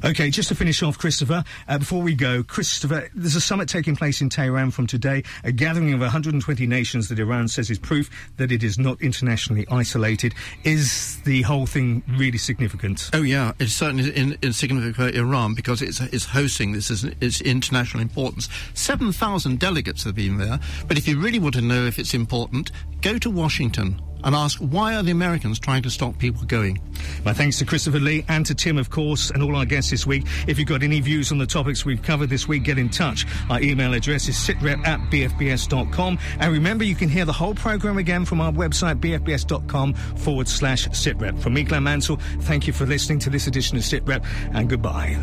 Okay, 0.04 0.30
just 0.30 0.48
to 0.48 0.54
finish 0.54 0.82
off, 0.82 0.98
Christopher, 0.98 1.44
uh, 1.68 1.78
before 1.78 2.02
we 2.02 2.14
go, 2.14 2.42
Christopher, 2.42 3.08
there's 3.14 3.36
a 3.36 3.40
summit 3.40 3.68
taking 3.68 3.96
place 3.96 4.20
in 4.20 4.28
Tehran 4.28 4.70
from 4.70 4.86
today, 4.86 5.22
a 5.44 5.52
gathering 5.52 5.92
of 5.92 6.00
120 6.00 6.66
nations 6.66 7.08
that 7.08 7.18
Iran 7.18 7.48
says 7.48 7.70
is 7.70 7.78
proof 7.78 8.10
that 8.36 8.52
it 8.52 8.62
is 8.62 8.78
not 8.78 9.00
internationally 9.00 9.66
isolated. 9.70 10.34
Is 10.64 11.20
the 11.22 11.42
whole 11.42 11.66
thing 11.66 12.02
really 12.16 12.38
significant? 12.38 13.10
Oh, 13.12 13.22
yeah, 13.22 13.52
it's 13.58 13.72
certainly 13.72 14.10
in, 14.10 14.36
in 14.42 14.52
significant 14.52 14.96
for 14.96 15.08
Iran 15.08 15.54
because 15.54 15.82
it's, 15.82 16.00
it's 16.00 16.26
hosting 16.26 16.72
this 16.72 16.90
is 16.90 17.04
its 17.20 17.40
international 17.40 18.02
importance. 18.02 18.48
7,000 18.74 19.58
delegates 19.58 20.04
have 20.04 20.14
been 20.14 20.38
there, 20.38 20.60
but 20.88 20.98
if 20.98 21.08
you 21.08 21.20
really 21.20 21.38
want 21.38 21.54
to 21.54 21.62
know 21.62 21.86
if 21.86 21.98
it's 21.98 22.14
important, 22.14 22.70
go 23.00 23.18
to 23.18 23.30
Washington 23.30 24.00
and 24.24 24.34
ask 24.34 24.58
why 24.58 24.94
are 24.96 25.02
the 25.02 25.10
Americans 25.10 25.58
trying 25.58 25.82
to 25.82 25.90
stop 25.90 26.18
people 26.18 26.44
going? 26.46 26.80
My 27.24 27.32
thanks 27.32 27.58
to 27.58 27.64
Christopher 27.64 28.00
Lee 28.00 28.24
and 28.28 28.44
to 28.46 28.54
Tim, 28.54 28.78
of 28.78 28.90
course, 28.90 29.30
and 29.30 29.42
all 29.42 29.56
our 29.56 29.64
guests 29.64 29.90
this 29.90 30.06
week. 30.06 30.24
If 30.46 30.58
you've 30.58 30.68
got 30.68 30.82
any 30.82 31.00
views 31.00 31.32
on 31.32 31.38
the 31.38 31.46
topics 31.46 31.84
we've 31.84 32.02
covered 32.02 32.30
this 32.30 32.48
week, 32.48 32.64
get 32.64 32.78
in 32.78 32.88
touch. 32.88 33.26
Our 33.50 33.60
email 33.60 33.94
address 33.94 34.28
is 34.28 34.36
sitrep 34.36 34.86
at 34.86 35.00
bfbs.com. 35.10 36.18
And 36.40 36.52
remember, 36.52 36.84
you 36.84 36.94
can 36.94 37.08
hear 37.08 37.24
the 37.24 37.32
whole 37.32 37.54
programme 37.54 37.98
again 37.98 38.24
from 38.24 38.40
our 38.40 38.52
website, 38.52 39.00
bfbs.com 39.00 39.94
forward 39.94 40.48
slash 40.48 40.88
sitrep. 40.88 41.38
From 41.40 41.54
me, 41.54 41.62
Glenn 41.62 41.84
Mansell, 41.84 42.16
thank 42.40 42.66
you 42.66 42.72
for 42.72 42.86
listening 42.86 43.18
to 43.20 43.30
this 43.30 43.46
edition 43.46 43.76
of 43.76 43.82
Sitrep, 43.82 44.24
and 44.54 44.68
goodbye. 44.68 45.16